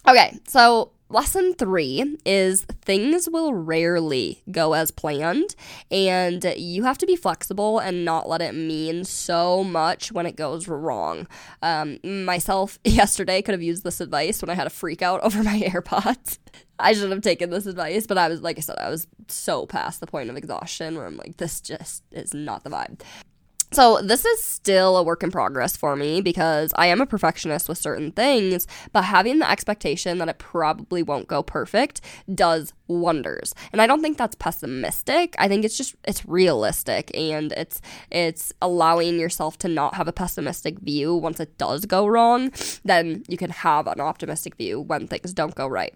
Okay 0.06 0.38
so 0.46 0.92
Lesson 1.10 1.54
three 1.54 2.18
is 2.26 2.64
things 2.82 3.30
will 3.30 3.54
rarely 3.54 4.42
go 4.50 4.74
as 4.74 4.90
planned, 4.90 5.54
and 5.90 6.44
you 6.54 6.84
have 6.84 6.98
to 6.98 7.06
be 7.06 7.16
flexible 7.16 7.78
and 7.78 8.04
not 8.04 8.28
let 8.28 8.42
it 8.42 8.54
mean 8.54 9.04
so 9.04 9.64
much 9.64 10.12
when 10.12 10.26
it 10.26 10.36
goes 10.36 10.68
wrong. 10.68 11.26
Um, 11.62 11.98
myself 12.04 12.78
yesterday 12.84 13.40
could 13.40 13.54
have 13.54 13.62
used 13.62 13.84
this 13.84 14.02
advice 14.02 14.42
when 14.42 14.50
I 14.50 14.54
had 14.54 14.66
a 14.66 14.70
freak 14.70 15.00
out 15.00 15.20
over 15.24 15.42
my 15.42 15.60
AirPods. 15.60 16.38
I 16.78 16.92
should 16.92 17.10
have 17.10 17.22
taken 17.22 17.48
this 17.48 17.64
advice, 17.64 18.06
but 18.06 18.18
I 18.18 18.28
was, 18.28 18.42
like 18.42 18.58
I 18.58 18.60
said, 18.60 18.76
I 18.78 18.90
was 18.90 19.06
so 19.28 19.64
past 19.64 20.00
the 20.00 20.06
point 20.06 20.28
of 20.28 20.36
exhaustion 20.36 20.94
where 20.94 21.06
I'm 21.06 21.16
like, 21.16 21.38
this 21.38 21.62
just 21.62 22.02
is 22.12 22.34
not 22.34 22.64
the 22.64 22.70
vibe. 22.70 23.00
So, 23.70 24.00
this 24.00 24.24
is 24.24 24.42
still 24.42 24.96
a 24.96 25.02
work 25.02 25.22
in 25.22 25.30
progress 25.30 25.76
for 25.76 25.94
me 25.94 26.22
because 26.22 26.72
I 26.76 26.86
am 26.86 27.02
a 27.02 27.06
perfectionist 27.06 27.68
with 27.68 27.76
certain 27.76 28.12
things, 28.12 28.66
but 28.92 29.02
having 29.02 29.40
the 29.40 29.50
expectation 29.50 30.18
that 30.18 30.28
it 30.28 30.38
probably 30.38 31.02
won't 31.02 31.28
go 31.28 31.42
perfect 31.42 32.00
does 32.34 32.72
wonders. 32.86 33.54
And 33.70 33.82
I 33.82 33.86
don't 33.86 34.00
think 34.00 34.16
that's 34.16 34.36
pessimistic. 34.36 35.34
I 35.38 35.48
think 35.48 35.66
it's 35.66 35.76
just 35.76 35.96
it's 36.04 36.24
realistic 36.26 37.14
and 37.14 37.52
it's 37.52 37.82
it's 38.10 38.54
allowing 38.62 39.18
yourself 39.20 39.58
to 39.58 39.68
not 39.68 39.94
have 39.94 40.08
a 40.08 40.12
pessimistic 40.12 40.78
view 40.78 41.14
once 41.14 41.38
it 41.38 41.58
does 41.58 41.84
go 41.84 42.06
wrong, 42.06 42.50
then 42.84 43.22
you 43.28 43.36
can 43.36 43.50
have 43.50 43.86
an 43.86 44.00
optimistic 44.00 44.56
view 44.56 44.80
when 44.80 45.06
things 45.06 45.34
don't 45.34 45.54
go 45.54 45.66
right. 45.66 45.94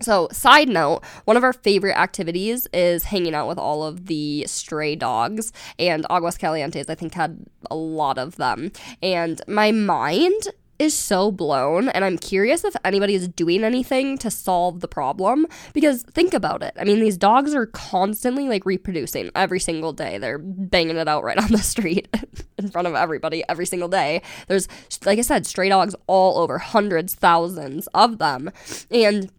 So, 0.00 0.28
side 0.30 0.68
note, 0.68 1.02
one 1.24 1.36
of 1.36 1.42
our 1.42 1.52
favorite 1.52 1.96
activities 1.96 2.68
is 2.72 3.04
hanging 3.04 3.34
out 3.34 3.48
with 3.48 3.58
all 3.58 3.84
of 3.84 4.06
the 4.06 4.44
stray 4.46 4.94
dogs, 4.94 5.52
and 5.78 6.06
Aguas 6.08 6.38
Calientes, 6.38 6.88
I 6.88 6.94
think, 6.94 7.14
had 7.14 7.44
a 7.70 7.74
lot 7.74 8.16
of 8.16 8.36
them. 8.36 8.70
And 9.02 9.40
my 9.48 9.72
mind 9.72 10.40
is 10.78 10.96
so 10.96 11.32
blown, 11.32 11.88
and 11.88 12.04
I'm 12.04 12.16
curious 12.16 12.62
if 12.64 12.76
anybody 12.84 13.14
is 13.14 13.26
doing 13.26 13.64
anything 13.64 14.16
to 14.18 14.30
solve 14.30 14.80
the 14.80 14.88
problem. 14.88 15.46
Because 15.72 16.04
think 16.04 16.32
about 16.32 16.62
it. 16.62 16.74
I 16.78 16.84
mean, 16.84 17.00
these 17.00 17.16
dogs 17.16 17.54
are 17.54 17.66
constantly 17.66 18.48
like 18.48 18.64
reproducing 18.64 19.30
every 19.34 19.58
single 19.58 19.92
day. 19.92 20.18
They're 20.18 20.38
banging 20.38 20.96
it 20.96 21.08
out 21.08 21.24
right 21.24 21.38
on 21.42 21.50
the 21.50 21.58
street 21.58 22.08
in 22.56 22.70
front 22.70 22.86
of 22.86 22.94
everybody 22.94 23.42
every 23.48 23.66
single 23.66 23.88
day. 23.88 24.22
There's, 24.46 24.68
like 25.04 25.18
I 25.18 25.22
said, 25.22 25.46
stray 25.46 25.68
dogs 25.68 25.96
all 26.06 26.38
over, 26.38 26.58
hundreds, 26.58 27.14
thousands 27.14 27.88
of 27.88 28.18
them. 28.18 28.50
And 28.90 29.30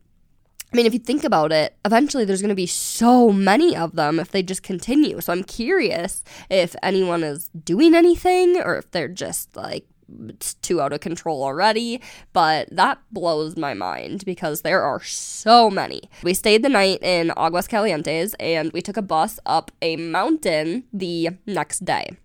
I 0.71 0.77
mean, 0.77 0.85
if 0.85 0.93
you 0.93 0.99
think 0.99 1.23
about 1.23 1.51
it, 1.51 1.75
eventually 1.83 2.25
there's 2.25 2.41
going 2.41 2.49
to 2.49 2.55
be 2.55 2.67
so 2.67 3.31
many 3.31 3.75
of 3.75 3.95
them 3.95 4.19
if 4.19 4.31
they 4.31 4.43
just 4.43 4.61
continue. 4.61 5.19
So 5.19 5.33
I'm 5.33 5.43
curious 5.43 6.23
if 6.49 6.75
anyone 6.83 7.23
is 7.23 7.49
doing 7.49 7.95
anything 7.95 8.57
or 8.57 8.77
if 8.77 8.91
they're 8.91 9.07
just 9.07 9.55
like 9.55 9.85
it's 10.27 10.55
too 10.55 10.81
out 10.81 10.93
of 10.93 11.01
control 11.01 11.43
already, 11.43 12.01
but 12.33 12.67
that 12.71 12.99
blows 13.11 13.57
my 13.57 13.73
mind 13.73 14.25
because 14.25 14.61
there 14.61 14.81
are 14.81 15.01
so 15.03 15.69
many. 15.69 16.01
We 16.23 16.33
stayed 16.33 16.63
the 16.63 16.69
night 16.69 17.01
in 17.03 17.31
Aguas 17.38 17.67
Calientes 17.67 18.33
and 18.39 18.71
we 18.71 18.81
took 18.81 18.97
a 18.97 19.01
bus 19.01 19.39
up 19.45 19.71
a 19.81 19.97
mountain 19.97 20.85
the 20.91 21.29
next 21.45 21.85
day. 21.85 22.17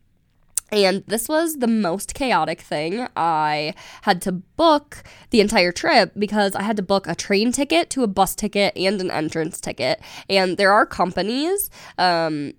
And 0.74 1.04
this 1.06 1.28
was 1.28 1.58
the 1.58 1.68
most 1.68 2.14
chaotic 2.14 2.60
thing. 2.60 3.06
I 3.16 3.74
had 4.02 4.20
to 4.22 4.32
book 4.32 5.04
the 5.30 5.40
entire 5.40 5.70
trip 5.70 6.12
because 6.18 6.56
I 6.56 6.62
had 6.62 6.76
to 6.78 6.82
book 6.82 7.06
a 7.06 7.14
train 7.14 7.52
ticket 7.52 7.90
to 7.90 8.02
a 8.02 8.08
bus 8.08 8.34
ticket 8.34 8.76
and 8.76 9.00
an 9.00 9.10
entrance 9.10 9.60
ticket. 9.60 10.00
And 10.28 10.56
there 10.56 10.72
are 10.72 10.84
companies 10.84 11.70
um, 11.96 12.54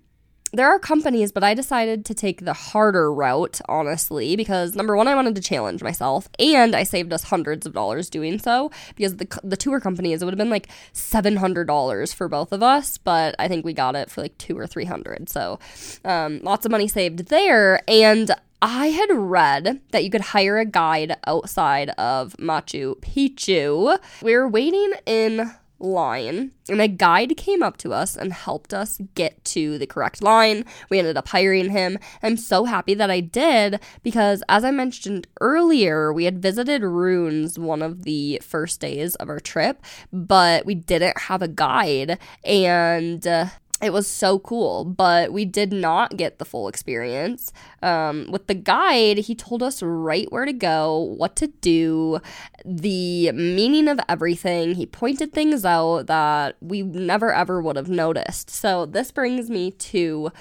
there 0.52 0.68
are 0.68 0.78
companies, 0.78 1.32
but 1.32 1.44
I 1.44 1.54
decided 1.54 2.04
to 2.06 2.14
take 2.14 2.44
the 2.44 2.52
harder 2.52 3.12
route, 3.12 3.60
honestly, 3.68 4.36
because 4.36 4.74
number 4.74 4.96
one, 4.96 5.08
I 5.08 5.14
wanted 5.14 5.34
to 5.36 5.42
challenge 5.42 5.82
myself, 5.82 6.28
and 6.38 6.74
I 6.74 6.82
saved 6.82 7.12
us 7.12 7.24
hundreds 7.24 7.66
of 7.66 7.72
dollars 7.72 8.10
doing 8.10 8.38
so. 8.38 8.70
Because 8.96 9.16
the 9.16 9.40
the 9.42 9.56
tour 9.56 9.80
companies, 9.80 10.22
it 10.22 10.24
would 10.24 10.34
have 10.34 10.38
been 10.38 10.50
like 10.50 10.68
seven 10.92 11.36
hundred 11.36 11.66
dollars 11.66 12.12
for 12.12 12.28
both 12.28 12.52
of 12.52 12.62
us, 12.62 12.98
but 12.98 13.34
I 13.38 13.48
think 13.48 13.64
we 13.64 13.72
got 13.72 13.96
it 13.96 14.10
for 14.10 14.22
like 14.22 14.36
two 14.38 14.58
or 14.58 14.66
three 14.66 14.84
hundred. 14.84 15.28
So, 15.28 15.58
um, 16.04 16.40
lots 16.42 16.64
of 16.64 16.72
money 16.72 16.88
saved 16.88 17.28
there, 17.28 17.82
and 17.88 18.30
I 18.62 18.88
had 18.88 19.10
read 19.12 19.80
that 19.90 20.02
you 20.04 20.10
could 20.10 20.22
hire 20.22 20.58
a 20.58 20.64
guide 20.64 21.16
outside 21.26 21.90
of 21.90 22.34
Machu 22.38 22.98
Picchu. 23.00 23.98
We 24.22 24.34
were 24.34 24.48
waiting 24.48 24.92
in 25.04 25.52
line 25.78 26.52
and 26.68 26.80
a 26.80 26.88
guide 26.88 27.36
came 27.36 27.62
up 27.62 27.76
to 27.78 27.92
us 27.92 28.16
and 28.16 28.32
helped 28.32 28.72
us 28.72 28.98
get 29.14 29.44
to 29.44 29.78
the 29.78 29.86
correct 29.86 30.22
line. 30.22 30.64
We 30.90 30.98
ended 30.98 31.16
up 31.16 31.28
hiring 31.28 31.70
him. 31.70 31.98
I'm 32.22 32.36
so 32.36 32.64
happy 32.64 32.94
that 32.94 33.10
I 33.10 33.20
did 33.20 33.80
because 34.02 34.42
as 34.48 34.64
I 34.64 34.70
mentioned 34.70 35.26
earlier, 35.40 36.12
we 36.12 36.24
had 36.24 36.42
visited 36.42 36.82
ruins 36.82 37.58
one 37.58 37.82
of 37.82 38.04
the 38.04 38.40
first 38.42 38.80
days 38.80 39.14
of 39.16 39.28
our 39.28 39.40
trip, 39.40 39.82
but 40.12 40.66
we 40.66 40.74
didn't 40.74 41.18
have 41.18 41.42
a 41.42 41.48
guide 41.48 42.18
and 42.44 43.26
uh, 43.26 43.46
it 43.82 43.92
was 43.92 44.06
so 44.06 44.38
cool, 44.38 44.84
but 44.86 45.32
we 45.32 45.44
did 45.44 45.70
not 45.70 46.16
get 46.16 46.38
the 46.38 46.46
full 46.46 46.66
experience. 46.66 47.52
Um, 47.82 48.26
with 48.30 48.46
the 48.46 48.54
guide, 48.54 49.18
he 49.18 49.34
told 49.34 49.62
us 49.62 49.82
right 49.82 50.30
where 50.32 50.46
to 50.46 50.52
go, 50.54 50.98
what 50.98 51.36
to 51.36 51.48
do, 51.48 52.20
the 52.64 53.32
meaning 53.32 53.86
of 53.88 54.00
everything. 54.08 54.76
He 54.76 54.86
pointed 54.86 55.34
things 55.34 55.66
out 55.66 56.06
that 56.06 56.56
we 56.60 56.82
never 56.82 57.34
ever 57.34 57.60
would 57.60 57.76
have 57.76 57.90
noticed. 57.90 58.48
So, 58.48 58.86
this 58.86 59.10
brings 59.10 59.50
me 59.50 59.72
to 59.72 60.32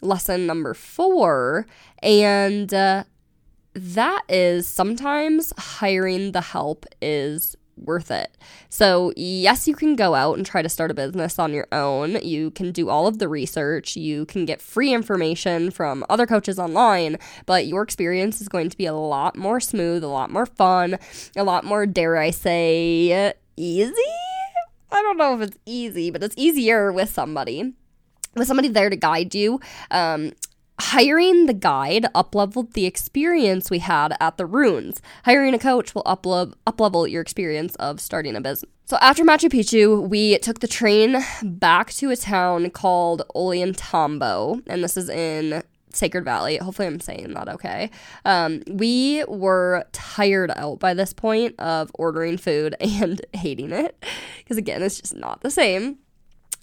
lesson 0.00 0.46
number 0.46 0.72
four, 0.72 1.66
and 2.02 2.72
uh, 2.72 3.04
that 3.74 4.22
is 4.30 4.66
sometimes 4.66 5.52
hiring 5.58 6.32
the 6.32 6.40
help 6.40 6.86
is 7.02 7.54
worth 7.82 8.10
it. 8.10 8.36
So, 8.68 9.12
yes, 9.16 9.68
you 9.68 9.74
can 9.74 9.96
go 9.96 10.14
out 10.14 10.36
and 10.36 10.46
try 10.46 10.62
to 10.62 10.68
start 10.68 10.90
a 10.90 10.94
business 10.94 11.38
on 11.38 11.52
your 11.52 11.66
own. 11.72 12.18
You 12.22 12.50
can 12.50 12.72
do 12.72 12.88
all 12.88 13.06
of 13.06 13.18
the 13.18 13.28
research. 13.28 13.96
You 13.96 14.26
can 14.26 14.44
get 14.44 14.60
free 14.60 14.92
information 14.92 15.70
from 15.70 16.04
other 16.08 16.26
coaches 16.26 16.58
online, 16.58 17.18
but 17.46 17.66
your 17.66 17.82
experience 17.82 18.40
is 18.40 18.48
going 18.48 18.70
to 18.70 18.76
be 18.76 18.86
a 18.86 18.94
lot 18.94 19.36
more 19.36 19.60
smooth, 19.60 20.04
a 20.04 20.08
lot 20.08 20.30
more 20.30 20.46
fun, 20.46 20.98
a 21.36 21.44
lot 21.44 21.64
more, 21.64 21.86
dare 21.86 22.16
I 22.16 22.30
say, 22.30 23.32
easy? 23.56 23.92
I 24.90 25.02
don't 25.02 25.18
know 25.18 25.34
if 25.34 25.48
it's 25.48 25.58
easy, 25.66 26.10
but 26.10 26.22
it's 26.22 26.34
easier 26.38 26.92
with 26.92 27.10
somebody 27.10 27.74
with 28.38 28.46
somebody 28.46 28.68
there 28.68 28.90
to 28.90 28.96
guide 28.96 29.34
you. 29.34 29.60
Um, 29.90 30.32
Hiring 30.80 31.46
the 31.46 31.54
guide 31.54 32.06
upleveled 32.14 32.72
the 32.74 32.86
experience 32.86 33.70
we 33.70 33.80
had 33.80 34.16
at 34.20 34.36
the 34.36 34.46
ruins. 34.46 35.02
Hiring 35.24 35.52
a 35.52 35.58
coach 35.58 35.94
will 35.94 36.04
uplevel, 36.04 36.54
uplevel 36.66 37.10
your 37.10 37.20
experience 37.20 37.74
of 37.76 38.00
starting 38.00 38.36
a 38.36 38.40
business. 38.40 38.70
So 38.84 38.96
after 39.00 39.24
Machu 39.24 39.50
Picchu, 39.50 40.08
we 40.08 40.38
took 40.38 40.60
the 40.60 40.68
train 40.68 41.22
back 41.42 41.90
to 41.94 42.10
a 42.10 42.16
town 42.16 42.70
called 42.70 43.22
Ollantaytambo, 43.34 44.62
and 44.66 44.82
this 44.82 44.96
is 44.96 45.10
in 45.10 45.62
Sacred 45.92 46.24
Valley. 46.24 46.58
Hopefully, 46.58 46.86
I'm 46.88 47.00
saying 47.00 47.34
that 47.34 47.48
okay. 47.48 47.90
Um, 48.24 48.62
we 48.66 49.24
were 49.26 49.84
tired 49.92 50.52
out 50.56 50.78
by 50.78 50.94
this 50.94 51.12
point 51.12 51.58
of 51.58 51.90
ordering 51.94 52.38
food 52.38 52.76
and 52.80 53.20
hating 53.34 53.72
it 53.72 54.02
because, 54.38 54.56
again, 54.56 54.82
it's 54.82 55.00
just 55.00 55.14
not 55.14 55.40
the 55.40 55.50
same. 55.50 55.98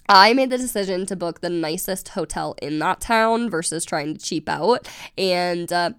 I 0.08 0.32
made 0.34 0.50
the 0.50 0.58
decision 0.58 1.06
to 1.06 1.16
book 1.16 1.40
the 1.40 1.50
nicest 1.50 2.10
hotel 2.10 2.54
in 2.62 2.78
that 2.80 3.00
town 3.00 3.50
versus 3.50 3.84
trying 3.84 4.14
to 4.14 4.20
cheap 4.24 4.48
out. 4.48 4.88
And 5.18 5.72
uh, 5.72 5.90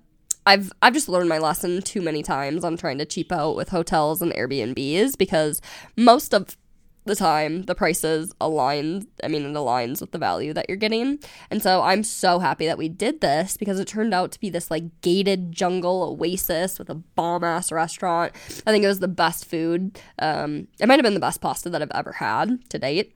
I've 0.45 0.71
I've 0.81 0.93
just 0.93 1.09
learned 1.09 1.29
my 1.29 1.39
lesson 1.39 1.81
too 1.81 2.01
many 2.01 2.23
times 2.23 2.63
on 2.63 2.77
trying 2.77 2.97
to 2.99 3.05
cheap 3.05 3.31
out 3.31 3.55
with 3.55 3.69
hotels 3.69 4.21
and 4.21 4.31
Airbnbs 4.33 5.17
because 5.17 5.61
most 5.97 6.33
of 6.33 6.57
the 7.03 7.15
time 7.15 7.63
the 7.63 7.75
prices 7.75 8.33
align 8.41 9.07
I 9.23 9.29
mean 9.29 9.45
it 9.45 9.53
aligns 9.53 10.01
with 10.01 10.11
the 10.11 10.17
value 10.17 10.53
that 10.53 10.67
you're 10.69 10.77
getting. 10.77 11.19
And 11.51 11.61
so 11.61 11.81
I'm 11.81 12.03
so 12.03 12.39
happy 12.39 12.65
that 12.65 12.77
we 12.77 12.87
did 12.87 13.19
this 13.19 13.57
because 13.57 13.77
it 13.77 13.89
turned 13.89 14.13
out 14.13 14.31
to 14.33 14.39
be 14.39 14.49
this 14.49 14.71
like 14.71 15.01
gated 15.01 15.51
jungle 15.51 16.03
oasis 16.03 16.79
with 16.79 16.89
a 16.89 16.95
bomb 16.95 17.43
ass 17.43 17.69
restaurant. 17.69 18.33
I 18.65 18.71
think 18.71 18.85
it 18.85 18.87
was 18.87 18.99
the 18.99 19.07
best 19.09 19.45
food. 19.45 19.99
Um, 20.19 20.69
it 20.79 20.87
might 20.87 20.95
have 20.95 21.03
been 21.03 21.13
the 21.13 21.19
best 21.19 21.41
pasta 21.41 21.69
that 21.69 21.81
I've 21.81 21.91
ever 21.93 22.13
had 22.13 22.69
to 22.69 22.79
date. 22.79 23.13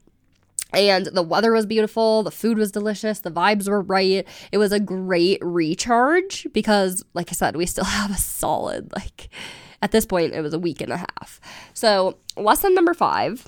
And 0.73 1.07
the 1.07 1.23
weather 1.23 1.51
was 1.51 1.65
beautiful, 1.65 2.23
the 2.23 2.31
food 2.31 2.57
was 2.57 2.71
delicious, 2.71 3.19
the 3.19 3.31
vibes 3.31 3.67
were 3.67 3.81
right. 3.81 4.27
It 4.51 4.57
was 4.57 4.71
a 4.71 4.79
great 4.79 5.39
recharge 5.41 6.47
because, 6.53 7.03
like 7.13 7.29
I 7.29 7.33
said, 7.33 7.55
we 7.55 7.65
still 7.65 7.83
have 7.85 8.11
a 8.11 8.17
solid, 8.17 8.91
like, 8.95 9.29
at 9.81 9.91
this 9.91 10.05
point, 10.05 10.33
it 10.33 10.41
was 10.41 10.53
a 10.53 10.59
week 10.59 10.81
and 10.81 10.91
a 10.91 10.97
half. 10.97 11.41
So, 11.73 12.17
lesson 12.37 12.73
number 12.75 12.93
five 12.93 13.47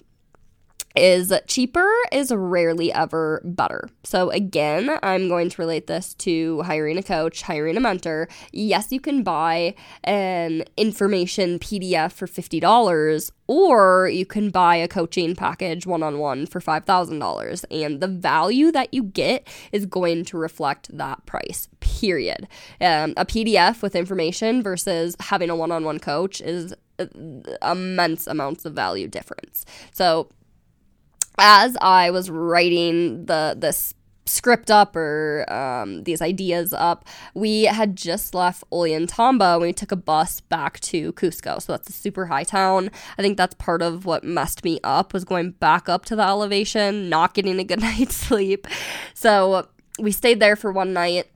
is 0.95 1.33
cheaper 1.47 1.91
is 2.11 2.31
rarely 2.31 2.93
ever 2.93 3.41
better. 3.43 3.89
So, 4.03 4.29
again, 4.29 4.97
I'm 5.01 5.27
going 5.27 5.49
to 5.49 5.61
relate 5.61 5.87
this 5.87 6.13
to 6.15 6.61
hiring 6.61 6.97
a 6.97 7.03
coach, 7.03 7.41
hiring 7.41 7.77
a 7.77 7.79
mentor. 7.79 8.27
Yes, 8.51 8.91
you 8.91 8.99
can 8.99 9.23
buy 9.23 9.75
an 10.03 10.63
information 10.77 11.57
PDF 11.57 12.11
for 12.11 12.27
$50, 12.27 13.31
or 13.47 14.09
you 14.09 14.25
can 14.25 14.51
buy 14.51 14.75
a 14.75 14.87
coaching 14.87 15.35
package 15.35 15.87
one 15.87 16.03
on 16.03 16.19
one 16.19 16.45
for 16.45 16.61
$5,000. 16.61 17.65
And 17.71 17.99
the 17.99 18.07
value 18.07 18.71
that 18.71 18.93
you 18.93 19.03
get 19.03 19.47
is 19.71 19.85
going 19.85 20.25
to 20.25 20.37
reflect 20.37 20.95
that 20.95 21.25
price, 21.25 21.69
period. 21.79 22.47
Um, 22.79 23.13
a 23.17 23.25
PDF 23.25 23.81
with 23.81 23.95
information 23.95 24.61
versus 24.61 25.15
having 25.19 25.49
a 25.49 25.55
one 25.55 25.71
on 25.71 25.83
one 25.83 25.99
coach 25.99 26.39
is 26.39 26.73
uh, 26.99 27.07
immense 27.63 28.27
amounts 28.27 28.65
of 28.65 28.73
value 28.73 29.07
difference. 29.07 29.65
So 29.91 30.29
as 31.39 31.77
I 31.81 32.11
was 32.11 32.29
writing 32.29 33.25
the 33.25 33.55
this 33.57 33.93
script 34.25 34.71
up 34.71 34.95
or 34.95 35.45
um, 35.51 36.03
these 36.03 36.21
ideas 36.21 36.73
up, 36.73 37.05
we 37.33 37.63
had 37.63 37.95
just 37.95 38.33
left 38.33 38.63
Ollantaytambo 38.71 39.61
we 39.61 39.73
took 39.73 39.91
a 39.91 39.97
bus 39.97 40.39
back 40.41 40.79
to 40.81 41.11
Cusco. 41.13 41.61
So 41.61 41.73
that's 41.73 41.89
a 41.89 41.93
super 41.93 42.27
high 42.27 42.43
town. 42.43 42.89
I 43.17 43.21
think 43.21 43.37
that's 43.37 43.55
part 43.55 43.81
of 43.81 44.05
what 44.05 44.23
messed 44.23 44.63
me 44.63 44.79
up 44.83 45.13
was 45.13 45.25
going 45.25 45.51
back 45.51 45.89
up 45.89 46.05
to 46.05 46.15
the 46.15 46.23
elevation, 46.23 47.09
not 47.09 47.33
getting 47.33 47.59
a 47.59 47.63
good 47.63 47.81
night's 47.81 48.15
sleep. 48.15 48.67
So 49.13 49.67
we 49.99 50.11
stayed 50.11 50.39
there 50.39 50.55
for 50.55 50.71
one 50.71 50.93
night 50.93 51.27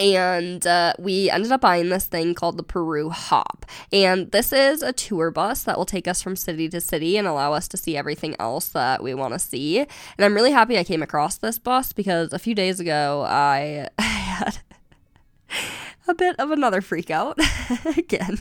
and 0.00 0.66
uh, 0.66 0.94
we 0.98 1.28
ended 1.28 1.52
up 1.52 1.60
buying 1.60 1.90
this 1.90 2.06
thing 2.06 2.34
called 2.34 2.56
the 2.56 2.62
Peru 2.62 3.10
Hop. 3.10 3.66
And 3.92 4.30
this 4.32 4.50
is 4.50 4.82
a 4.82 4.94
tour 4.94 5.30
bus 5.30 5.62
that 5.64 5.76
will 5.76 5.84
take 5.84 6.08
us 6.08 6.22
from 6.22 6.36
city 6.36 6.70
to 6.70 6.80
city 6.80 7.18
and 7.18 7.28
allow 7.28 7.52
us 7.52 7.68
to 7.68 7.76
see 7.76 7.98
everything 7.98 8.34
else 8.40 8.68
that 8.70 9.02
we 9.02 9.12
want 9.12 9.34
to 9.34 9.38
see. 9.38 9.78
And 9.80 9.88
I'm 10.18 10.34
really 10.34 10.52
happy 10.52 10.78
I 10.78 10.84
came 10.84 11.02
across 11.02 11.36
this 11.36 11.58
bus 11.58 11.92
because 11.92 12.32
a 12.32 12.38
few 12.38 12.54
days 12.54 12.80
ago 12.80 13.24
I 13.28 13.88
had 13.98 14.58
a 16.08 16.14
bit 16.14 16.40
of 16.40 16.50
another 16.50 16.80
freak 16.80 17.10
out 17.10 17.38
again. 17.96 18.38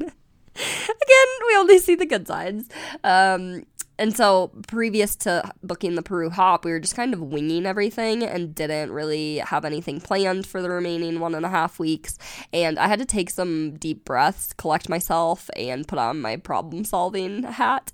Again, 0.55 1.27
we 1.47 1.55
only 1.57 1.79
see 1.79 1.95
the 1.95 2.05
good 2.05 2.25
sides. 2.25 2.69
Um, 3.03 3.65
and 3.99 4.15
so 4.15 4.49
previous 4.67 5.15
to 5.17 5.51
booking 5.61 5.95
the 5.95 6.01
Peru 6.01 6.29
hop, 6.29 6.63
we 6.63 6.71
were 6.71 6.79
just 6.79 6.95
kind 6.95 7.13
of 7.13 7.21
winging 7.21 7.65
everything 7.65 8.23
and 8.23 8.55
didn't 8.55 8.91
really 8.91 9.39
have 9.39 9.65
anything 9.65 9.99
planned 9.99 10.47
for 10.47 10.61
the 10.61 10.69
remaining 10.69 11.19
one 11.19 11.35
and 11.35 11.45
a 11.45 11.49
half 11.49 11.79
weeks. 11.79 12.17
And 12.53 12.79
I 12.79 12.87
had 12.87 12.99
to 12.99 13.05
take 13.05 13.29
some 13.29 13.75
deep 13.75 14.05
breaths, 14.05 14.53
collect 14.53 14.87
myself, 14.87 15.49
and 15.55 15.87
put 15.87 15.99
on 15.99 16.21
my 16.21 16.37
problem 16.37 16.85
solving 16.85 17.43
hat. 17.43 17.91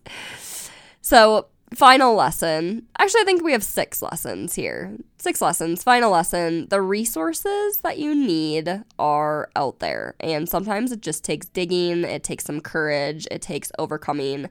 So 1.01 1.47
final 1.73 2.13
lesson. 2.13 2.85
Actually, 2.99 3.21
I 3.21 3.25
think 3.25 3.43
we 3.43 3.51
have 3.51 3.63
six 3.63 4.01
lessons 4.01 4.53
here. 4.53 4.95
Six 5.17 5.41
lessons. 5.41 5.83
Final 5.83 6.11
lesson. 6.11 6.67
The 6.69 6.81
resources 6.81 7.77
that 7.77 7.97
you 7.97 8.13
need 8.13 8.83
are 8.99 9.49
out 9.55 9.79
there. 9.79 10.15
And 10.19 10.47
sometimes 10.47 10.91
it 10.91 11.01
just 11.01 11.23
takes 11.23 11.47
digging, 11.47 12.03
it 12.03 12.23
takes 12.23 12.45
some 12.45 12.61
courage, 12.61 13.27
it 13.31 13.41
takes 13.41 13.71
overcoming 13.79 14.49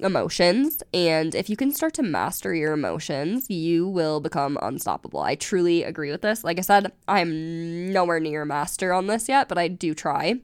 emotions. 0.00 0.82
And 0.92 1.34
if 1.34 1.48
you 1.50 1.56
can 1.56 1.72
start 1.72 1.94
to 1.94 2.02
master 2.02 2.54
your 2.54 2.72
emotions, 2.72 3.48
you 3.50 3.86
will 3.86 4.20
become 4.20 4.58
unstoppable. 4.62 5.20
I 5.20 5.34
truly 5.34 5.82
agree 5.82 6.10
with 6.10 6.22
this. 6.22 6.44
Like 6.44 6.58
I 6.58 6.62
said, 6.62 6.92
I'm 7.08 7.92
nowhere 7.92 8.20
near 8.20 8.42
a 8.42 8.46
master 8.46 8.92
on 8.92 9.06
this 9.06 9.28
yet, 9.28 9.48
but 9.48 9.58
I 9.58 9.68
do 9.68 9.94
try. 9.94 10.40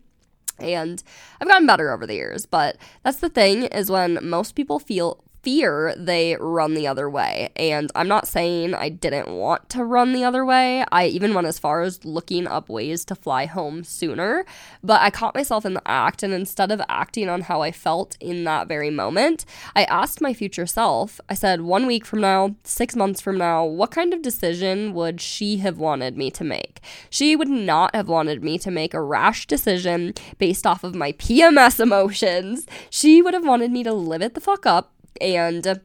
And 0.59 1.02
I've 1.40 1.49
gotten 1.49 1.67
better 1.67 1.93
over 1.93 2.07
the 2.07 2.14
years, 2.14 2.45
but 2.45 2.76
that's 3.05 3.19
the 3.19 3.28
thing 3.28 3.64
is 3.64 3.90
when 3.90 4.19
most 4.23 4.57
people 4.57 4.81
feel 4.81 5.23
fear, 5.49 5.95
they 5.97 6.37
run 6.38 6.75
the 6.75 6.87
other 6.87 7.09
way. 7.09 7.49
And 7.57 7.90
I'm 7.95 8.07
not 8.07 8.28
saying 8.28 8.75
I 8.75 8.90
didn't 8.90 9.31
want 9.31 9.71
to 9.71 9.83
run 9.83 10.12
the 10.12 10.23
other 10.23 10.45
way. 10.45 10.85
I 10.93 11.07
even 11.07 11.33
went 11.33 11.47
as 11.47 11.59
far 11.59 11.81
as 11.81 12.05
looking 12.05 12.47
up 12.47 12.69
ways 12.69 13.02
to 13.07 13.14
fly 13.14 13.47
home 13.47 13.83
sooner, 13.83 14.45
but 14.85 15.00
I 15.00 15.09
caught 15.09 15.35
myself 15.35 15.64
in 15.64 15.73
the 15.73 15.90
act. 15.90 16.23
And 16.23 16.35
instead 16.35 16.71
of 16.71 16.83
acting 16.90 17.31
on 17.31 17.40
how 17.40 17.62
I 17.62 17.73
felt 17.73 18.14
in 18.21 18.45
that 18.45 18.69
very 18.69 18.90
moment, 18.90 19.47
I 19.75 19.85
asked 19.85 20.21
my 20.21 20.35
future 20.35 20.67
self, 20.67 21.19
I 21.31 21.35
said, 21.35 21.62
one 21.62 21.87
week 21.87 22.05
from 22.05 22.21
now, 22.21 22.55
six 22.62 22.95
months 22.95 23.23
from 23.23 23.38
now, 23.38 23.64
what 23.64 23.90
kind 23.90 24.12
of 24.12 24.21
decision 24.21 24.93
would 24.93 25.19
she 25.19 25.57
have 25.57 25.78
wanted 25.78 26.19
me 26.19 26.31
to 26.33 26.45
make? 26.45 26.83
She 27.09 27.35
would 27.35 27.49
not 27.49 27.95
have 27.95 28.11
wanted 28.11 28.45
me 28.45 28.59
to 28.59 28.71
make 28.71 28.93
a 28.93 29.00
rash 29.00 29.47
decision 29.47 30.12
based 30.37 30.67
off 30.67 30.85
of 30.85 30.95
my 30.95 31.12
PMS 31.12 31.81
emotions. 31.88 32.67
She 32.90 33.23
would 33.23 33.33
have 33.33 33.47
wanted 33.47 33.73
me 33.73 33.83
to 33.85 33.95
live 33.95 34.21
it 34.21 34.35
the 34.35 34.43
fuck 34.43 34.67
up 34.67 34.93
and 35.20 35.80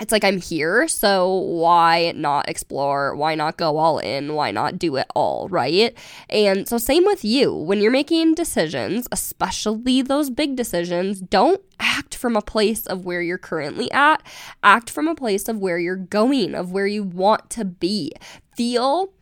it's 0.00 0.12
like 0.12 0.24
I'm 0.24 0.40
here, 0.40 0.88
so 0.88 1.30
why 1.34 2.12
not 2.16 2.48
explore? 2.48 3.14
Why 3.14 3.34
not 3.34 3.58
go 3.58 3.76
all 3.76 3.98
in? 3.98 4.34
Why 4.34 4.50
not 4.50 4.78
do 4.78 4.96
it 4.96 5.06
all, 5.14 5.46
right? 5.50 5.94
And 6.30 6.66
so, 6.66 6.78
same 6.78 7.04
with 7.04 7.22
you. 7.22 7.54
When 7.54 7.80
you're 7.80 7.90
making 7.90 8.34
decisions, 8.34 9.06
especially 9.12 10.00
those 10.00 10.30
big 10.30 10.56
decisions, 10.56 11.20
don't 11.20 11.60
act 11.78 12.14
from 12.14 12.34
a 12.34 12.40
place 12.40 12.86
of 12.86 13.04
where 13.04 13.20
you're 13.20 13.36
currently 13.36 13.90
at. 13.92 14.22
Act 14.62 14.88
from 14.88 15.06
a 15.06 15.14
place 15.14 15.48
of 15.48 15.58
where 15.58 15.78
you're 15.78 15.96
going, 15.96 16.54
of 16.54 16.72
where 16.72 16.86
you 16.86 17.04
want 17.04 17.50
to 17.50 17.66
be. 17.66 18.10
Feel 18.56 19.12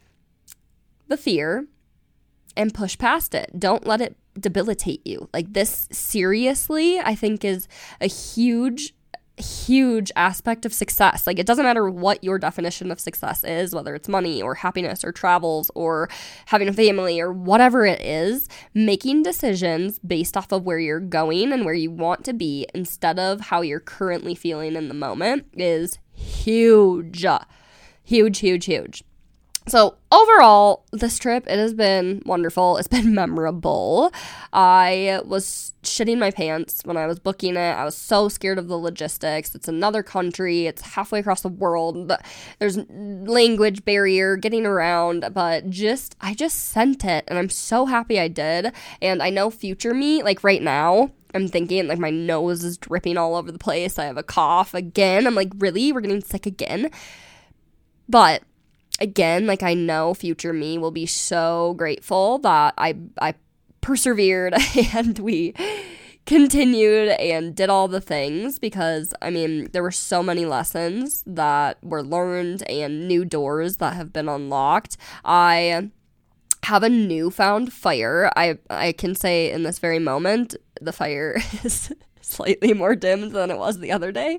the 1.09 1.17
fear 1.17 1.67
and 2.57 2.73
push 2.73 2.97
past 2.97 3.35
it. 3.35 3.59
Don't 3.59 3.87
let 3.87 4.01
it 4.01 4.17
debilitate 4.39 5.05
you. 5.05 5.29
Like, 5.35 5.55
this 5.55 5.89
seriously, 5.91 7.01
I 7.01 7.17
think, 7.17 7.45
is 7.45 7.67
a 8.01 8.07
huge 8.07 8.95
huge 9.41 10.11
aspect 10.17 10.67
of 10.67 10.73
success. 10.73 11.27
Like, 11.27 11.39
it 11.39 11.47
doesn't 11.47 11.65
matter 11.65 11.89
what 11.89 12.23
your 12.23 12.39
definition 12.39 12.91
of 12.91 13.01
success 13.01 13.45
is, 13.45 13.75
whether 13.75 13.95
it's 13.95 14.09
money 14.09 14.43
or 14.43 14.55
happiness 14.55 15.05
or 15.05 15.13
travels 15.13 15.71
or 15.75 16.09
having 16.47 16.69
a 16.69 16.73
family 16.73 17.21
or 17.21 17.33
whatever 17.33 17.87
it 17.87 18.01
is, 18.01 18.49
making 18.75 19.23
decisions 19.23 19.99
based 20.01 20.37
off 20.37 20.53
of 20.53 20.65
where 20.65 20.79
you're 20.79 21.01
going 21.01 21.53
and 21.53 21.65
where 21.65 21.75
you 21.75 21.91
want 21.91 22.25
to 22.25 22.33
be 22.33 22.67
instead 22.75 23.19
of 23.19 23.41
how 23.41 23.63
you're 23.63 23.81
currently 23.81 24.35
feeling 24.35 24.77
in 24.77 24.89
the 24.89 24.95
moment 24.95 25.47
is 25.55 25.99
huge. 26.13 27.25
Huge, 28.05 28.39
huge, 28.39 28.65
huge. 28.65 29.05
So 29.69 29.97
overall, 30.11 30.85
this 30.93 31.19
trip 31.19 31.47
it 31.47 31.59
has 31.59 31.75
been 31.75 32.23
wonderful. 32.25 32.77
It's 32.79 32.89
been 32.89 33.15
memorable. 33.15 34.13
I 34.53 35.21
was 35.25 35.75
shitting 35.83 36.19
my 36.19 36.31
pants 36.31 36.83
when 36.85 36.97
I 36.97 37.07
was 37.07 37.19
booking 37.19 37.57
it. 37.57 37.59
I 37.59 37.85
was 37.85 37.97
so 37.97 38.29
scared 38.29 38.59
of 38.59 38.69
the 38.69 38.79
logistics. 38.79 39.55
It's 39.55 39.69
another 39.69 40.03
country. 40.03 40.67
It's 40.67 40.83
halfway 40.83 41.21
across 41.21 41.43
the 41.43 41.49
world. 41.49 42.13
There's 42.59 42.79
language 42.89 43.85
barrier 43.85 44.37
getting 44.37 44.67
around, 44.67 45.31
but 45.33 45.69
just 45.71 46.17
I 46.21 46.35
just 46.35 46.71
sent 46.71 47.05
it 47.05 47.25
and 47.29 47.39
I'm 47.39 47.51
so 47.51 47.87
happy 47.87 48.19
I 48.19 48.29
did. 48.29 48.73
And 49.03 49.23
I 49.23 49.31
know 49.31 49.51
future 49.51 49.95
me 49.95 50.23
like 50.23 50.43
right 50.43 50.63
now 50.63 51.11
I'm 51.35 51.49
thinking 51.49 51.87
like 51.87 51.99
my 51.99 52.11
nose 52.11 52.65
is 52.65 52.79
dripping 52.79 53.19
all 53.19 53.35
over 53.35 53.53
the 53.53 53.59
place. 53.59 53.99
I 53.99 54.07
have 54.07 54.17
a 54.17 54.23
cough 54.23 54.73
again. 54.75 55.27
I'm 55.27 55.35
like, 55.35 55.53
really? 55.59 55.93
We're 55.93 56.01
getting 56.01 56.23
sick 56.23 56.47
again? 56.47 56.91
But 58.09 58.43
again, 58.99 59.47
like 59.47 59.63
I 59.63 59.75
know 59.75 60.15
future 60.15 60.53
me 60.53 60.79
will 60.79 60.91
be 60.91 61.07
so 61.07 61.75
grateful 61.77 62.39
that 62.39 62.75
I 62.79 62.97
I 63.21 63.35
persevered 63.81 64.55
and 64.95 65.19
we 65.19 65.55
continued 66.27 67.09
and 67.09 67.55
did 67.55 67.71
all 67.71 67.89
the 67.89 68.01
things 68.01 68.59
because 68.59 69.15
I 69.23 69.31
mean 69.31 69.71
there 69.73 69.83
were 69.83 69.91
so 69.91 70.23
many 70.23 70.45
lessons 70.45 71.25
that 71.27 71.79
were 71.83 72.03
learned 72.03 72.69
and 72.69 73.09
new 73.09 73.25
doors 73.25 73.79
that 73.79 73.95
have 73.95 74.13
been 74.13 74.29
unlocked. 74.29 74.97
I 75.25 75.91
have 76.65 76.83
a 76.83 76.89
newfound 76.89 77.73
fire. 77.73 78.31
I 78.37 78.59
I 78.69 78.93
can 78.93 79.15
say 79.15 79.51
in 79.51 79.63
this 79.63 79.79
very 79.79 79.99
moment 79.99 80.55
the 80.81 80.93
fire 80.93 81.41
is 81.65 81.93
slightly 82.21 82.75
more 82.75 82.95
dimmed 82.95 83.33
than 83.33 83.51
it 83.51 83.59
was 83.59 83.79
the 83.79 83.93
other 83.93 84.13
day. 84.13 84.39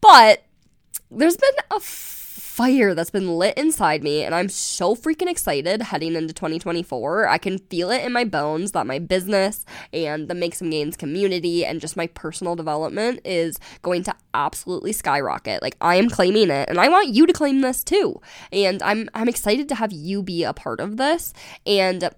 But 0.00 0.42
there's 1.10 1.36
been 1.36 1.50
a 1.70 1.78
fire 2.60 2.92
that's 2.92 3.08
been 3.08 3.38
lit 3.38 3.56
inside 3.56 4.02
me, 4.02 4.22
and 4.22 4.34
I'm 4.34 4.50
so 4.50 4.94
freaking 4.94 5.30
excited 5.30 5.80
heading 5.80 6.14
into 6.14 6.34
2024. 6.34 7.26
I 7.26 7.38
can 7.38 7.56
feel 7.56 7.90
it 7.90 8.04
in 8.04 8.12
my 8.12 8.24
bones 8.24 8.72
that 8.72 8.86
my 8.86 8.98
business 8.98 9.64
and 9.94 10.28
the 10.28 10.34
Make 10.34 10.54
Some 10.54 10.68
Gains 10.68 10.94
community 10.94 11.64
and 11.64 11.80
just 11.80 11.96
my 11.96 12.06
personal 12.08 12.56
development 12.56 13.20
is 13.24 13.58
going 13.80 14.02
to 14.02 14.14
absolutely 14.34 14.92
skyrocket. 14.92 15.62
Like 15.62 15.74
I 15.80 15.94
am 15.94 16.10
claiming 16.10 16.50
it, 16.50 16.68
and 16.68 16.78
I 16.78 16.90
want 16.90 17.08
you 17.08 17.26
to 17.26 17.32
claim 17.32 17.62
this 17.62 17.82
too. 17.82 18.20
And 18.52 18.82
I'm 18.82 19.08
I'm 19.14 19.30
excited 19.30 19.66
to 19.70 19.74
have 19.74 19.90
you 19.90 20.22
be 20.22 20.44
a 20.44 20.52
part 20.52 20.80
of 20.80 20.98
this. 20.98 21.32
And 21.64 22.10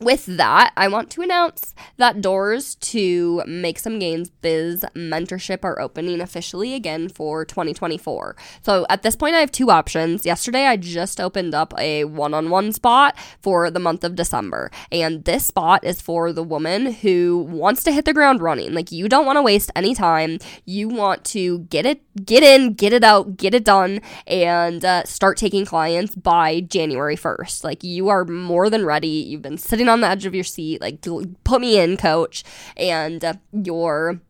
with 0.00 0.26
that, 0.26 0.72
I 0.76 0.88
want 0.88 1.10
to 1.10 1.22
announce 1.22 1.74
that 1.96 2.20
doors 2.20 2.76
to 2.76 3.42
Make 3.46 3.78
Some 3.78 3.98
Gains 3.98 4.30
Biz 4.30 4.84
mentorship 4.94 5.64
are 5.64 5.80
opening 5.80 6.20
officially 6.20 6.74
again 6.74 7.08
for 7.08 7.44
2024. 7.44 8.36
So 8.62 8.86
at 8.88 9.02
this 9.02 9.16
point, 9.16 9.34
I 9.34 9.40
have 9.40 9.52
two 9.52 9.70
options. 9.70 10.24
Yesterday, 10.24 10.66
I 10.66 10.76
just 10.76 11.20
opened 11.20 11.54
up 11.54 11.74
a 11.78 12.04
one 12.04 12.34
on 12.34 12.50
one 12.50 12.72
spot 12.72 13.16
for 13.40 13.70
the 13.70 13.80
month 13.80 14.04
of 14.04 14.14
December. 14.14 14.70
And 14.92 15.24
this 15.24 15.46
spot 15.46 15.84
is 15.84 16.00
for 16.00 16.32
the 16.32 16.42
woman 16.42 16.92
who 16.92 17.46
wants 17.50 17.82
to 17.84 17.92
hit 17.92 18.04
the 18.04 18.14
ground 18.14 18.40
running. 18.40 18.74
Like, 18.74 18.92
you 18.92 19.08
don't 19.08 19.26
want 19.26 19.36
to 19.36 19.42
waste 19.42 19.70
any 19.74 19.94
time. 19.94 20.38
You 20.64 20.88
want 20.88 21.24
to 21.26 21.60
get 21.60 21.86
it, 21.86 22.02
get 22.24 22.42
in, 22.42 22.74
get 22.74 22.92
it 22.92 23.02
out, 23.02 23.36
get 23.36 23.54
it 23.54 23.64
done, 23.64 24.00
and 24.26 24.84
uh, 24.84 25.04
start 25.04 25.36
taking 25.36 25.64
clients 25.64 26.14
by 26.14 26.60
January 26.60 27.16
1st. 27.16 27.64
Like, 27.64 27.82
you 27.82 28.08
are 28.08 28.24
more 28.24 28.70
than 28.70 28.84
ready. 28.86 29.08
You've 29.08 29.42
been 29.42 29.58
sitting 29.58 29.87
on 29.88 30.00
the 30.00 30.08
edge 30.08 30.26
of 30.26 30.34
your 30.34 30.44
seat, 30.44 30.80
like 30.80 31.04
put 31.44 31.60
me 31.60 31.78
in, 31.78 31.96
coach, 31.96 32.44
and 32.76 33.24
uh, 33.24 33.34
you're 33.52 34.20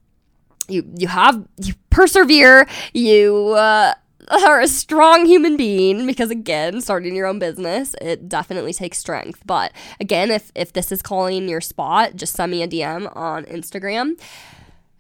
you 0.69 0.85
you 0.97 1.09
have 1.09 1.47
you 1.63 1.75
persevere, 1.91 2.67
you 2.93 3.55
uh, 3.57 3.95
are 4.31 4.61
a 4.61 4.69
strong 4.69 5.27
human 5.27 5.57
being 5.57 6.07
because 6.07 6.31
again, 6.31 6.81
starting 6.81 7.15
your 7.15 7.27
own 7.27 7.39
business, 7.39 7.95
it 8.01 8.29
definitely 8.29 8.73
takes 8.73 8.99
strength. 8.99 9.43
But 9.47 9.73
again, 10.01 10.31
if 10.31 10.53
if 10.55 10.73
this 10.73 10.93
is 10.93 11.03
calling 11.03 11.49
your 11.49 11.61
spot, 11.61 12.17
just 12.17 12.35
send 12.35 12.53
me 12.53 12.63
a 12.63 12.69
DM 12.69 13.15
on 13.17 13.45
Instagram. 13.45 14.21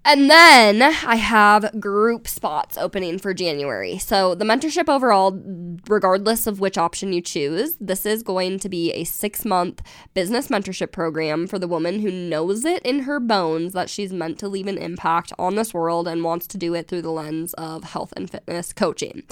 And 0.08 0.30
then 0.30 0.80
I 0.80 1.16
have 1.16 1.78
group 1.78 2.28
spots 2.28 2.78
opening 2.78 3.18
for 3.18 3.34
January. 3.34 3.98
So, 3.98 4.34
the 4.34 4.46
mentorship 4.46 4.88
overall, 4.88 5.38
regardless 5.86 6.46
of 6.46 6.60
which 6.60 6.78
option 6.78 7.12
you 7.12 7.20
choose, 7.20 7.76
this 7.78 8.06
is 8.06 8.22
going 8.22 8.58
to 8.60 8.70
be 8.70 8.90
a 8.92 9.04
six 9.04 9.44
month 9.44 9.82
business 10.14 10.48
mentorship 10.48 10.92
program 10.92 11.46
for 11.46 11.58
the 11.58 11.68
woman 11.68 12.00
who 12.00 12.10
knows 12.10 12.64
it 12.64 12.80
in 12.86 13.00
her 13.00 13.20
bones 13.20 13.74
that 13.74 13.90
she's 13.90 14.10
meant 14.10 14.38
to 14.38 14.48
leave 14.48 14.66
an 14.66 14.78
impact 14.78 15.34
on 15.38 15.56
this 15.56 15.74
world 15.74 16.08
and 16.08 16.24
wants 16.24 16.46
to 16.46 16.56
do 16.56 16.72
it 16.72 16.88
through 16.88 17.02
the 17.02 17.10
lens 17.10 17.52
of 17.58 17.84
health 17.84 18.14
and 18.16 18.30
fitness 18.30 18.72
coaching. 18.72 19.24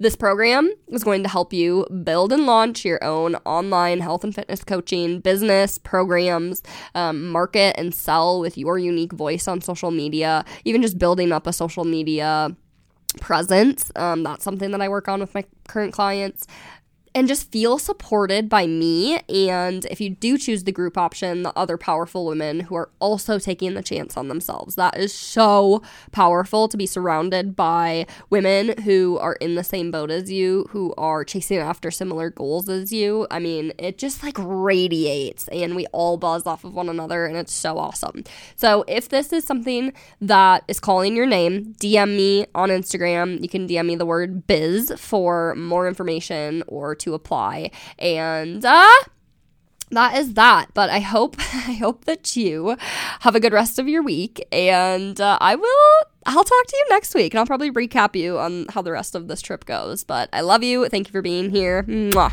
This 0.00 0.16
program 0.16 0.72
is 0.88 1.04
going 1.04 1.22
to 1.24 1.28
help 1.28 1.52
you 1.52 1.86
build 2.04 2.32
and 2.32 2.46
launch 2.46 2.86
your 2.86 3.04
own 3.04 3.34
online 3.44 4.00
health 4.00 4.24
and 4.24 4.34
fitness 4.34 4.64
coaching 4.64 5.20
business 5.20 5.76
programs, 5.76 6.62
um, 6.94 7.28
market 7.28 7.74
and 7.76 7.94
sell 7.94 8.40
with 8.40 8.56
your 8.56 8.78
unique 8.78 9.12
voice 9.12 9.46
on 9.46 9.60
social 9.60 9.90
media, 10.20 10.44
even 10.64 10.82
just 10.82 10.98
building 10.98 11.32
up 11.32 11.46
a 11.46 11.52
social 11.52 11.84
media 11.84 12.54
presence. 13.20 13.90
Um, 13.96 14.22
that's 14.22 14.44
something 14.44 14.70
that 14.70 14.80
I 14.80 14.88
work 14.88 15.08
on 15.08 15.20
with 15.20 15.34
my 15.34 15.44
current 15.66 15.92
clients 15.92 16.46
and 17.14 17.26
just 17.26 17.50
feel 17.50 17.78
supported 17.78 18.48
by 18.48 18.66
me. 18.66 19.18
And 19.28 19.84
if 19.86 20.00
you 20.00 20.10
do 20.10 20.38
choose 20.38 20.64
the 20.64 20.72
group 20.72 20.96
option, 20.96 21.42
the 21.42 21.56
other 21.58 21.76
powerful 21.76 22.24
women 22.24 22.60
who 22.60 22.76
are 22.76 22.90
also 23.00 23.38
taking 23.38 23.74
the 23.74 23.82
chance 23.82 24.16
on 24.16 24.28
themselves. 24.28 24.76
That 24.76 24.96
is 24.96 25.12
so 25.12 25.82
powerful 26.12 26.68
to 26.68 26.76
be 26.76 26.86
surrounded 26.86 27.56
by 27.56 28.06
women 28.28 28.80
who 28.82 29.18
are 29.18 29.34
in 29.34 29.56
the 29.56 29.64
same 29.64 29.90
boat 29.90 30.10
as 30.10 30.30
you, 30.30 30.66
who 30.70 30.94
are 30.96 31.24
chasing 31.24 31.58
after 31.58 31.90
similar 31.90 32.30
goals 32.30 32.68
as 32.68 32.92
you. 32.92 33.26
I 33.30 33.40
mean, 33.40 33.72
it 33.78 33.98
just 33.98 34.22
like 34.22 34.36
radiates 34.38 35.48
and 35.48 35.74
we 35.74 35.86
all 35.86 36.16
buzz 36.16 36.46
off 36.46 36.64
of 36.64 36.74
one 36.74 36.88
another 36.88 37.26
and 37.26 37.36
it's 37.36 37.52
so 37.52 37.78
awesome. 37.78 38.22
So 38.54 38.84
if 38.86 39.08
this 39.08 39.32
is 39.32 39.44
something 39.44 39.92
that 40.20 40.62
is 40.68 40.78
calling 40.78 41.16
your 41.16 41.26
name, 41.26 41.74
DM 41.80 42.16
me 42.16 42.46
on 42.54 42.68
Instagram. 42.68 43.42
You 43.42 43.48
can 43.48 43.66
DM 43.66 43.86
me 43.86 43.96
the 43.96 44.06
word 44.06 44.46
biz 44.46 44.92
for 44.96 45.56
more 45.56 45.88
information 45.88 46.62
or 46.68 46.94
to 47.00 47.14
apply. 47.14 47.70
And 47.98 48.64
uh 48.64 48.92
that 49.90 50.16
is 50.16 50.34
that. 50.34 50.72
But 50.74 50.90
I 50.90 51.00
hope 51.00 51.36
I 51.38 51.72
hope 51.72 52.04
that 52.04 52.36
you 52.36 52.76
have 53.20 53.34
a 53.34 53.40
good 53.40 53.52
rest 53.52 53.78
of 53.78 53.88
your 53.88 54.02
week, 54.02 54.46
and 54.52 55.20
uh, 55.20 55.38
I 55.40 55.56
will. 55.56 56.06
I'll 56.26 56.44
talk 56.44 56.66
to 56.66 56.76
you 56.76 56.86
next 56.90 57.14
week, 57.14 57.32
and 57.32 57.38
I'll 57.40 57.46
probably 57.46 57.70
recap 57.70 58.14
you 58.14 58.38
on 58.38 58.66
how 58.68 58.82
the 58.82 58.92
rest 58.92 59.14
of 59.14 59.26
this 59.28 59.40
trip 59.40 59.64
goes. 59.64 60.04
But 60.04 60.28
I 60.32 60.42
love 60.42 60.62
you. 60.62 60.88
Thank 60.88 61.08
you 61.08 61.12
for 61.12 61.22
being 61.22 61.50
here. 61.50 61.82
Mwah. 61.84 62.30